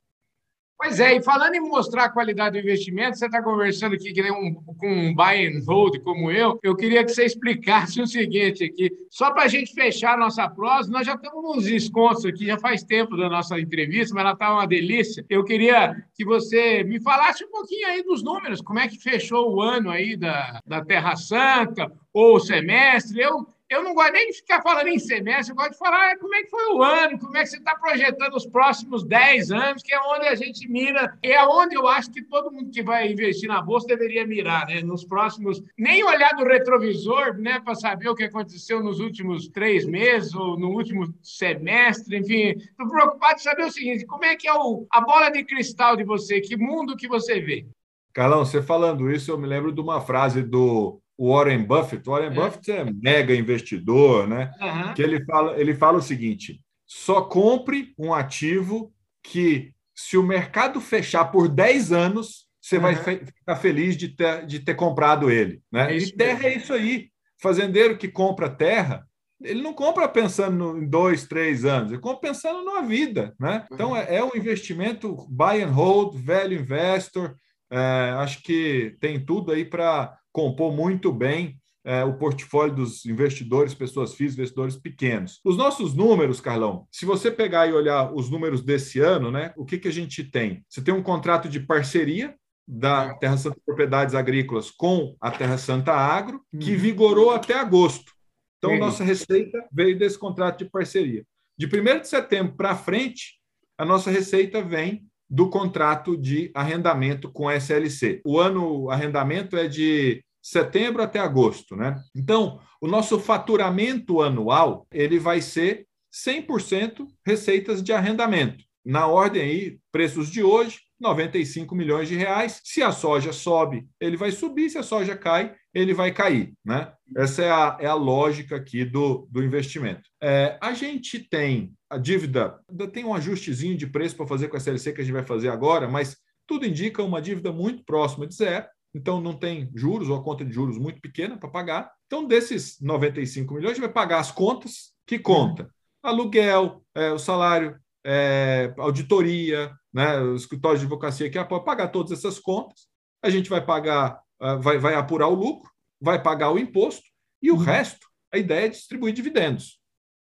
Pois 0.84 1.00
é, 1.00 1.16
e 1.16 1.22
falando 1.22 1.54
em 1.54 1.60
mostrar 1.60 2.06
a 2.06 2.10
qualidade 2.10 2.60
do 2.60 2.64
investimento, 2.64 3.16
você 3.16 3.28
está 3.28 3.40
conversando 3.44 3.94
aqui 3.94 4.12
que 4.12 4.20
nem 4.24 4.32
um, 4.32 4.56
com 4.56 4.92
um 4.92 5.14
buy 5.14 5.46
and 5.46 5.64
hold 5.68 6.00
como 6.00 6.32
eu, 6.32 6.60
eu 6.64 6.76
queria 6.76 7.04
que 7.04 7.12
você 7.12 7.24
explicasse 7.24 8.02
o 8.02 8.08
seguinte 8.08 8.64
aqui, 8.64 8.90
só 9.08 9.32
para 9.32 9.44
a 9.44 9.48
gente 9.48 9.76
fechar 9.76 10.16
a 10.16 10.18
nossa 10.18 10.50
prosa, 10.50 10.90
nós 10.90 11.06
já 11.06 11.14
estamos 11.14 11.56
nos 11.56 11.66
descontos 11.66 12.26
aqui, 12.26 12.48
já 12.48 12.58
faz 12.58 12.84
tempo 12.84 13.16
da 13.16 13.30
nossa 13.30 13.60
entrevista, 13.60 14.16
mas 14.16 14.24
ela 14.24 14.34
está 14.34 14.52
uma 14.52 14.66
delícia. 14.66 15.24
Eu 15.30 15.44
queria 15.44 15.96
que 16.16 16.26
você 16.26 16.84
me 16.84 17.00
falasse 17.00 17.46
um 17.46 17.52
pouquinho 17.52 17.88
aí 17.88 18.02
dos 18.02 18.24
números, 18.24 18.60
como 18.60 18.80
é 18.80 18.88
que 18.88 18.98
fechou 18.98 19.54
o 19.54 19.62
ano 19.62 19.92
aí 19.92 20.18
da, 20.18 20.60
da 20.66 20.84
Terra 20.84 21.16
Santa, 21.16 21.92
ou 22.12 22.38
o 22.38 22.40
semestre. 22.40 23.22
Eu, 23.22 23.46
eu 23.72 23.82
não 23.82 23.94
gosto 23.94 24.12
nem 24.12 24.30
de 24.30 24.38
ficar 24.38 24.62
falando 24.62 24.90
em 24.90 25.00
semestre, 25.00 25.54
eu 25.54 25.56
gosto 25.56 25.72
de 25.72 25.78
falar 25.78 26.18
como 26.18 26.36
é 26.36 26.44
que 26.44 26.50
foi 26.50 26.74
o 26.74 26.84
ano, 26.84 27.18
como 27.18 27.38
é 27.38 27.42
que 27.42 27.48
você 27.48 27.58
está 27.58 27.74
projetando 27.74 28.36
os 28.36 28.46
próximos 28.46 29.02
10 29.06 29.50
anos, 29.52 29.82
que 29.82 29.94
é 29.94 30.00
onde 30.02 30.28
a 30.28 30.36
gente 30.36 30.68
mira, 30.68 31.18
é 31.24 31.42
onde 31.46 31.76
eu 31.76 31.88
acho 31.88 32.12
que 32.12 32.22
todo 32.22 32.52
mundo 32.52 32.70
que 32.70 32.84
vai 32.84 33.10
investir 33.10 33.48
na 33.48 33.62
Bolsa 33.62 33.88
deveria 33.88 34.28
mirar, 34.28 34.68
né? 34.68 34.82
Nos 34.82 35.06
próximos, 35.06 35.64
nem 35.78 36.04
olhar 36.04 36.36
no 36.36 36.44
retrovisor, 36.44 37.38
né, 37.38 37.62
para 37.62 37.74
saber 37.74 38.10
o 38.10 38.16
que 38.16 38.26
aconteceu 38.26 38.84
nos 38.84 39.00
últimos 39.00 39.48
três 39.48 39.86
meses 39.86 40.36
ou 40.36 40.60
no 40.60 40.72
último 40.72 41.08
semestre, 41.24 42.18
enfim. 42.18 42.50
Estou 42.58 42.90
preocupado 42.90 43.36
de 43.36 43.44
saber 43.44 43.64
o 43.64 43.72
seguinte: 43.72 44.06
como 44.06 44.26
é 44.26 44.36
que 44.36 44.50
é 44.50 44.54
o, 44.54 44.86
a 44.92 45.00
bola 45.00 45.30
de 45.30 45.46
cristal 45.46 45.96
de 45.96 46.04
você, 46.04 46.42
que 46.42 46.58
mundo 46.58 46.98
que 46.98 47.08
você 47.08 47.40
vê? 47.40 47.66
Carlão, 48.14 48.44
você 48.44 48.62
falando 48.62 49.10
isso, 49.10 49.32
eu 49.32 49.38
me 49.38 49.48
lembro 49.48 49.72
de 49.72 49.80
uma 49.80 50.02
frase 50.02 50.44
do 50.44 51.01
o 51.18 51.34
Warren 51.34 51.64
Buffett. 51.64 52.08
O 52.08 52.12
Warren 52.12 52.32
é. 52.32 52.34
Buffett 52.34 52.72
é 52.72 52.86
mega 52.86 53.36
investidor, 53.36 54.28
né? 54.28 54.52
Uhum. 54.60 54.94
Que 54.94 55.02
ele 55.02 55.24
fala, 55.26 55.60
ele 55.60 55.76
fala 55.76 55.98
o 55.98 56.02
seguinte: 56.02 56.62
só 56.86 57.22
compre 57.22 57.94
um 57.98 58.14
ativo 58.14 58.94
que, 59.24 59.74
se 59.96 60.18
o 60.18 60.24
mercado 60.24 60.82
fechar 60.82 61.26
por 61.26 61.48
10 61.48 61.92
anos, 61.92 62.48
você 62.62 62.76
uhum. 62.76 62.82
vai 62.82 62.96
ficar 62.96 63.56
feliz 63.56 63.96
de 63.98 64.10
ter, 64.10 64.46
de 64.46 64.60
ter 64.60 64.76
comprado 64.76 65.30
ele. 65.30 65.62
Né? 65.72 65.94
É 65.94 65.98
e 65.98 66.12
terra 66.12 66.40
mesmo. 66.40 66.48
é 66.48 66.56
isso 66.56 66.74
aí. 66.74 67.10
Fazendeiro 67.42 67.98
que 67.98 68.08
compra 68.08 68.50
terra, 68.50 69.04
ele 69.44 69.62
não 69.62 69.74
compra 69.74 70.08
pensando 70.08 70.78
em 70.78 70.88
dois, 70.88 71.26
três 71.26 71.66
anos, 71.66 71.92
ele 71.92 72.02
compra 72.02 72.30
pensando 72.30 72.64
na 72.64 72.82
vida. 72.82 73.34
Né? 73.40 73.66
Então, 73.72 73.96
é, 73.96 74.18
é 74.18 74.24
um 74.24 74.36
investimento 74.36 75.26
buy 75.30 75.62
and 75.62 75.72
hold, 75.72 76.16
velho 76.16 76.60
investor. 76.60 77.36
É, 77.72 78.14
acho 78.18 78.44
que 78.44 78.96
tem 79.00 79.24
tudo 79.24 79.52
aí 79.52 79.66
para 79.66 80.16
compor 80.32 80.74
muito 80.74 81.12
bem 81.12 81.60
é, 81.84 82.04
o 82.04 82.14
portfólio 82.14 82.76
dos 82.76 83.06
investidores, 83.06 83.74
pessoas 83.74 84.14
físicas, 84.14 84.38
investidores 84.38 84.76
pequenos. 84.76 85.40
Os 85.44 85.58
nossos 85.58 85.94
números, 85.94 86.40
Carlão, 86.40 86.88
se 86.92 87.06
você 87.06 87.32
pegar 87.32 87.68
e 87.68 87.74
olhar 87.74 88.14
os 88.14 88.30
números 88.30 88.64
desse 88.64 89.00
ano, 89.00 89.32
né, 89.32 89.54
o 89.58 89.66
que, 89.66 89.78
que 89.78 89.88
a 89.88 89.94
gente 89.94 90.24
tem? 90.24 90.64
Você 90.70 90.82
tem 90.82 90.94
um 90.94 91.04
contrato 91.04 91.50
de 91.50 91.60
parceria 91.60 92.36
da 92.68 93.16
Terra 93.16 93.38
Santa 93.38 93.60
Propriedades 93.66 94.16
Agrícolas 94.16 94.70
com 94.70 95.16
a 95.20 95.32
Terra 95.32 95.58
Santa 95.58 95.92
Agro, 95.92 96.42
que 96.60 96.74
uhum. 96.74 96.78
vigorou 96.78 97.32
até 97.32 97.56
agosto. 97.56 98.12
Então, 98.58 98.78
nossa 98.78 99.04
receita 99.04 99.68
veio 99.72 99.98
desse 99.98 100.20
contrato 100.20 100.60
de 100.60 100.70
parceria. 100.70 101.26
De 101.58 101.66
1 101.66 102.02
de 102.02 102.08
setembro 102.08 102.56
para 102.56 102.76
frente, 102.76 103.40
a 103.78 103.84
nossa 103.84 104.12
receita 104.12 104.62
vem 104.62 105.04
do 105.32 105.50
contrato 105.50 106.18
de 106.18 106.52
arrendamento 106.54 107.32
com 107.32 107.48
a 107.48 107.56
SLC. 107.56 108.22
O 108.26 108.38
ano 108.38 108.90
arrendamento 108.90 109.56
é 109.56 109.66
de 109.66 110.22
setembro 110.44 111.02
até 111.02 111.20
agosto, 111.20 111.74
né? 111.74 112.04
Então, 112.14 112.60
o 112.82 112.88
nosso 112.88 113.18
faturamento 113.18 114.22
anual, 114.22 114.86
ele 114.92 115.18
vai 115.18 115.40
ser 115.40 115.88
100% 116.14 117.08
receitas 117.26 117.82
de 117.82 117.94
arrendamento. 117.94 118.66
Na 118.84 119.08
ordem 119.08 119.42
aí, 119.42 119.80
preços 119.92 120.30
de 120.30 120.44
hoje, 120.44 120.80
95 121.00 121.76
milhões 121.76 122.08
de 122.08 122.16
reais. 122.16 122.62
Se 122.64 122.82
a 122.82 122.92
soja 122.92 123.34
sobe, 123.34 123.88
ele 124.00 124.16
vai 124.16 124.32
subir, 124.32 124.70
se 124.70 124.78
a 124.78 124.84
soja 124.84 125.18
cai, 125.18 125.54
ele 125.74 125.94
vai 125.94 126.12
cair. 126.12 126.54
Né? 126.64 126.92
Essa 127.18 127.44
é 127.44 127.52
a, 127.52 127.78
é 127.80 127.88
a 127.88 127.96
lógica 127.96 128.56
aqui 128.56 128.86
do, 128.86 129.28
do 129.32 129.44
investimento. 129.44 130.04
É, 130.22 130.58
a 130.62 130.74
gente 130.74 131.20
tem 131.20 131.74
a 131.90 131.98
dívida, 131.98 132.60
ainda 132.70 132.88
tem 132.88 133.04
um 133.04 133.14
ajustezinho 133.14 133.76
de 133.76 133.88
preço 133.88 134.16
para 134.16 134.28
fazer 134.28 134.48
com 134.48 134.56
a 134.56 134.60
SLC 134.60 134.94
que 134.94 135.02
a 135.02 135.04
gente 135.04 135.14
vai 135.14 135.26
fazer 135.26 135.50
agora, 135.50 135.88
mas 135.88 136.16
tudo 136.48 136.66
indica 136.66 137.04
uma 137.04 137.22
dívida 137.22 137.52
muito 137.52 137.84
próxima 137.84 138.28
de 138.28 138.36
zero. 138.36 138.66
Então, 138.94 139.22
não 139.22 139.34
tem 139.34 139.72
juros 139.74 140.10
ou 140.10 140.18
a 140.18 140.24
conta 140.24 140.44
de 140.44 140.54
juros 140.54 140.78
muito 140.78 141.00
pequena 141.00 141.38
para 141.38 141.50
pagar. 141.50 141.92
Então, 142.08 142.28
desses 142.28 142.78
95 142.82 143.54
milhões, 143.54 143.72
a 143.72 143.74
gente 143.76 143.86
vai 143.86 143.94
pagar 143.94 144.20
as 144.20 144.32
contas. 144.32 144.92
Que 145.08 145.18
conta? 145.18 145.70
Aluguel, 146.04 146.84
é, 146.94 147.12
o 147.12 147.20
salário, 147.20 147.80
é, 148.06 148.74
auditoria, 148.78 149.72
né, 149.94 150.24
escritório 150.36 150.80
de 150.80 150.86
advocacia 150.86 151.30
que 151.30 151.44
pode 151.46 151.66
pagar 151.66 151.90
todas 151.90 152.12
essas 152.12 152.40
contas. 152.40 152.88
A 153.24 153.30
gente 153.30 153.50
vai 153.50 153.64
pagar 153.64 154.22
ah, 154.42 154.56
vai, 154.56 154.80
vai 154.80 154.96
apurar 154.96 155.28
o 155.28 155.36
lucro, 155.36 155.70
vai 156.02 156.22
pagar 156.22 156.52
o 156.52 156.58
imposto 156.58 157.04
e 157.44 157.52
o 157.52 157.56
uhum. 157.56 157.62
resto, 157.62 158.08
a 158.34 158.40
ideia 158.40 158.66
é 158.66 158.70
distribuir 158.70 159.14
dividendos. 159.14 159.80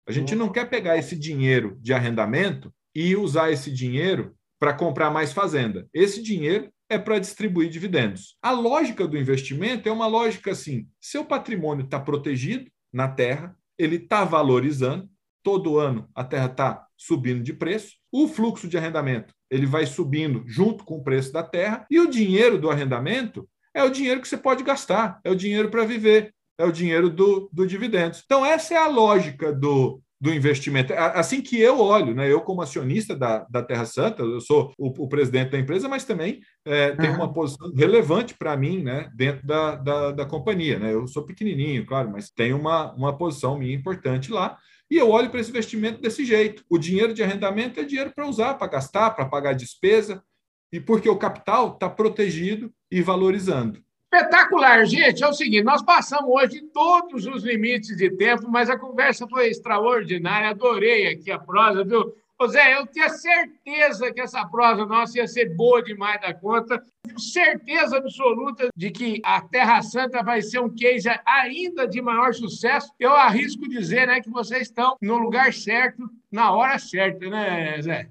A 0.08 0.12
gente 0.12 0.34
uhum. 0.34 0.40
não 0.40 0.52
quer 0.52 0.70
pegar 0.70 0.98
esse 0.98 1.18
dinheiro 1.18 1.78
de 1.82 1.94
arrendamento 1.94 2.74
e 2.96 3.14
usar 3.18 3.52
esse 3.52 3.70
dinheiro 3.70 4.34
para 4.58 4.74
comprar 4.74 5.12
mais 5.12 5.34
fazenda. 5.34 5.86
Esse 5.94 6.22
dinheiro 6.22 6.72
é 6.90 6.98
para 6.98 7.20
distribuir 7.20 7.70
dividendos. 7.70 8.38
A 8.42 8.52
lógica 8.52 9.06
do 9.06 9.18
investimento 9.18 9.90
é 9.90 9.92
uma 9.92 10.08
lógica 10.08 10.52
assim: 10.52 10.88
seu 11.02 11.26
patrimônio 11.26 11.84
está 11.84 12.00
protegido 12.00 12.72
na 12.94 13.10
terra, 13.10 13.54
ele 13.78 13.98
está 13.98 14.24
valorizando, 14.24 15.10
todo 15.45 15.79
ano 15.79 16.10
a 16.15 16.23
terra 16.23 16.47
está 16.47 16.88
subindo 16.97 17.43
de 17.43 17.53
preço, 17.53 17.93
o 18.12 18.27
fluxo 18.27 18.67
de 18.67 18.77
arrendamento 18.77 19.34
ele 19.49 19.65
vai 19.65 19.86
subindo 19.86 20.43
junto 20.47 20.84
com 20.84 20.95
o 20.97 21.03
preço 21.03 21.31
da 21.31 21.43
terra 21.43 21.86
e 21.89 21.99
o 21.99 22.10
dinheiro 22.10 22.58
do 22.58 22.69
arrendamento 22.69 23.47
é 23.73 23.84
o 23.84 23.89
dinheiro 23.89 24.21
que 24.21 24.27
você 24.27 24.38
pode 24.38 24.63
gastar, 24.63 25.19
é 25.23 25.29
o 25.29 25.36
dinheiro 25.36 25.69
para 25.69 25.86
viver, 25.86 26.34
é 26.58 26.65
o 26.65 26.71
dinheiro 26.71 27.10
do, 27.10 27.49
do 27.53 27.67
dividendos. 27.67 28.23
Então, 28.25 28.45
essa 28.45 28.73
é 28.73 28.77
a 28.77 28.88
lógica 28.88 29.53
do, 29.53 30.01
do 30.19 30.34
investimento. 30.34 30.93
Assim 30.93 31.41
que 31.41 31.60
eu 31.60 31.79
olho, 31.79 32.15
né? 32.15 32.31
eu 32.31 32.39
como 32.39 32.62
acionista 32.62 33.15
da, 33.15 33.45
da 33.49 33.62
Terra 33.62 33.86
Santa, 33.86 34.23
eu 34.23 34.39
sou 34.39 34.73
o, 34.77 34.88
o 35.03 35.10
presidente 35.10 35.51
da 35.51 35.60
empresa, 35.60 35.89
mas 35.89 36.05
também 36.05 36.39
é, 36.65 36.91
uhum. 36.91 36.97
tenho 36.97 37.15
uma 37.15 37.34
posição 37.34 37.71
relevante 37.75 38.34
para 38.38 38.55
mim 38.55 38.81
né? 38.81 39.10
dentro 39.13 39.45
da, 39.45 39.75
da, 39.75 40.12
da, 40.12 40.25
companhia. 40.25 40.79
Né? 40.79 40.93
Eu 40.93 41.05
sou 41.08 41.25
pequenininho, 41.25 41.86
claro, 41.86 42.10
mas 42.10 42.29
tenho 42.29 42.58
uma, 42.58 42.93
uma 42.93 43.17
posição 43.17 43.58
minha 43.58 43.75
importante 43.75 44.31
lá. 44.31 44.58
E 44.89 44.98
eu 44.98 45.10
olho 45.10 45.30
para 45.30 45.39
esse 45.39 45.50
investimento 45.50 46.02
desse 46.02 46.24
jeito. 46.24 46.63
O 46.69 46.78
dinheiro 46.78 47.13
de 47.13 47.24
arrendamento 47.24 47.80
é 47.80 47.84
dinheiro 47.84 48.12
para 48.13 48.28
usar, 48.28 48.54
para 48.56 48.67
gastar, 48.67 49.12
para 49.12 49.26
pagar 49.26 49.54
despesa. 49.54 50.24
e 50.71 50.80
porque 50.80 51.08
o 51.08 51.17
capital 51.17 51.74
está 51.74 51.89
protegido 51.89 52.74
e 52.91 53.02
valorizando. 53.02 53.82
Espetacular, 54.13 54.86
gente. 54.86 55.24
É 55.24 55.28
o 55.28 55.34
seguinte: 55.34 55.63
nós 55.63 55.82
passamos 55.82 56.30
hoje 56.30 56.62
todos 56.74 57.26
os 57.26 57.43
limites 57.43 57.95
de 57.95 58.10
tempo, 58.10 58.50
mas 58.50 58.69
a 58.69 58.78
conversa 58.78 59.28
foi 59.28 59.48
extraordinária. 59.48 60.50
Adorei 60.50 61.08
aqui 61.08 61.32
a 61.32 61.39
prosa, 61.39 61.84
viu? 61.84 62.13
Ô 62.38 62.48
Zé, 62.50 62.78
eu 62.78 62.86
tinha 62.86 63.08
certeza 63.08 64.12
que 64.12 64.19
essa 64.19 64.45
prosa 64.45 64.86
nossa 64.86 65.17
ia 65.17 65.28
ser 65.28 65.56
boa 65.56 65.82
demais 65.82 66.19
da 66.19 66.34
conta. 66.34 66.84
Tenho 67.02 67.17
certeza 67.17 67.98
absoluta 67.98 68.67
de 68.76 68.91
que 68.91 69.21
a 69.24 69.39
Terra 69.41 69.82
Santa 69.82 70.21
vai 70.21 70.41
ser 70.41 70.60
um 70.60 70.69
case 70.69 71.08
ainda 71.26 71.88
de 71.88 72.02
maior 72.02 72.34
sucesso. 72.34 72.91
Eu 73.00 73.13
arrisco 73.13 73.69
dizer 73.69 74.08
né, 74.08 74.19
que 74.19 74.30
vocês 74.30 74.63
estão 74.63 74.98
no 75.02 75.17
lugar 75.17 75.54
certo, 75.54 76.10
na 76.30 76.52
hora 76.52 76.78
certa, 76.78 77.30
né, 77.30 77.82
Zé? 77.82 78.10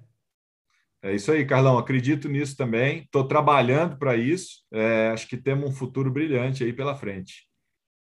É 1.03 1.15
isso 1.15 1.31
aí, 1.31 1.45
Carlão. 1.45 1.77
Acredito 1.77 2.27
nisso 2.27 2.57
também. 2.57 3.01
Estou 3.01 3.29
trabalhando 3.29 3.99
para 3.99 4.17
isso. 4.17 4.65
É, 4.73 5.11
acho 5.13 5.29
que 5.29 5.37
temos 5.37 5.69
um 5.69 5.73
futuro 5.73 6.11
brilhante 6.11 6.65
aí 6.65 6.73
pela 6.73 6.97
frente. 6.97 7.47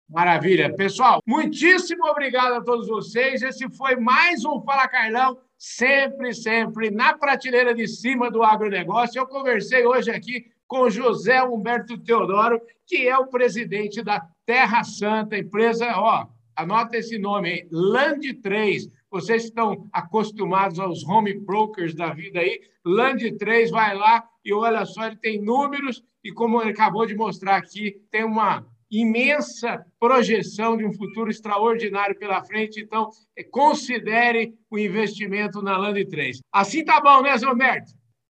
Maravilha. 0.08 0.74
Pessoal, 0.74 1.22
muitíssimo 1.24 2.06
obrigado 2.06 2.54
a 2.54 2.60
todos 2.60 2.88
vocês. 2.88 3.40
Esse 3.40 3.70
foi 3.70 3.94
mais 3.94 4.44
um 4.44 4.60
Fala 4.62 4.88
Carlão, 4.88 5.38
sempre, 5.58 6.32
sempre 6.32 6.90
na 6.90 7.16
prateleira 7.18 7.74
de 7.74 7.86
cima 7.88 8.30
do 8.30 8.42
agronegócio. 8.42 9.18
Eu 9.18 9.26
conversei 9.26 9.84
hoje 9.84 10.10
aqui 10.10 10.46
com 10.66 10.88
José 10.88 11.42
Humberto 11.42 11.98
Teodoro, 11.98 12.60
que 12.86 13.08
é 13.08 13.18
o 13.18 13.26
presidente 13.26 14.02
da 14.02 14.24
Terra 14.46 14.84
Santa, 14.84 15.36
empresa, 15.36 15.86
ó, 15.96 16.26
anota 16.54 16.96
esse 16.96 17.18
nome 17.18 17.50
aí, 17.50 17.68
Land 17.70 18.34
3 18.34 18.88
vocês 19.10 19.44
estão 19.44 19.88
acostumados 19.92 20.78
aos 20.78 21.02
home 21.04 21.32
brokers 21.34 21.94
da 21.94 22.12
vida 22.12 22.40
aí. 22.40 22.60
Land 22.84 23.38
3 23.38 23.70
vai 23.70 23.96
lá 23.96 24.24
e 24.44 24.52
olha 24.52 24.84
só, 24.84 25.06
ele 25.06 25.16
tem 25.16 25.40
números 25.40 26.02
e, 26.22 26.30
como 26.32 26.60
ele 26.60 26.72
acabou 26.72 27.06
de 27.06 27.14
mostrar 27.14 27.56
aqui, 27.56 28.02
tem 28.10 28.24
uma 28.24 28.66
imensa 28.90 29.84
projeção 30.00 30.76
de 30.76 30.84
um 30.84 30.92
futuro 30.92 31.30
extraordinário 31.30 32.18
pela 32.18 32.44
frente. 32.44 32.80
Então, 32.80 33.10
considere 33.50 34.54
o 34.70 34.78
investimento 34.78 35.62
na 35.62 35.76
Land 35.76 36.04
3. 36.06 36.40
Assim 36.52 36.84
tá 36.84 37.00
bom, 37.00 37.22
né, 37.22 37.36
Zé 37.36 37.46
Roberto? 37.46 37.98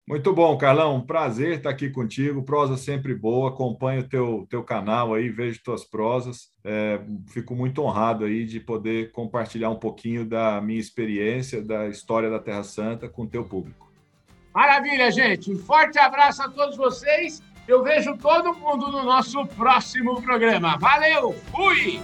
Muito 0.09 0.33
bom, 0.33 0.57
Carlão. 0.57 0.97
Um 0.97 1.05
prazer 1.05 1.59
estar 1.59 1.69
aqui 1.69 1.91
contigo. 1.91 2.43
Prosa 2.43 2.79
sempre 2.79 3.15
boa. 3.15 3.51
Acompanho 3.51 4.01
o 4.01 4.09
teu, 4.09 4.47
teu 4.49 4.65
canal 4.65 5.13
aí, 5.13 5.29
vejo 5.29 5.63
tuas 5.63 5.85
prosas. 5.85 6.49
É, 6.65 6.99
fico 7.29 7.55
muito 7.55 7.83
honrado 7.83 8.25
aí 8.25 8.47
de 8.47 8.59
poder 8.59 9.13
compartilhar 9.13 9.69
um 9.69 9.79
pouquinho 9.79 10.25
da 10.25 10.63
minha 10.63 10.81
experiência, 10.81 11.61
da 11.61 11.89
história 11.89 12.31
da 12.31 12.39
Terra 12.39 12.65
Santa 12.65 13.07
com 13.07 13.25
o 13.25 13.29
teu 13.29 13.45
público. 13.45 13.93
Maravilha, 14.55 15.11
gente. 15.11 15.53
Um 15.53 15.59
forte 15.59 15.99
abraço 15.99 16.43
a 16.43 16.49
todos 16.49 16.79
vocês. 16.79 17.43
Eu 17.69 17.83
vejo 17.83 18.17
todo 18.17 18.55
mundo 18.55 18.91
no 18.91 19.05
nosso 19.05 19.45
próximo 19.49 20.23
programa. 20.23 20.79
Valeu! 20.79 21.37
Fui! 21.55 22.01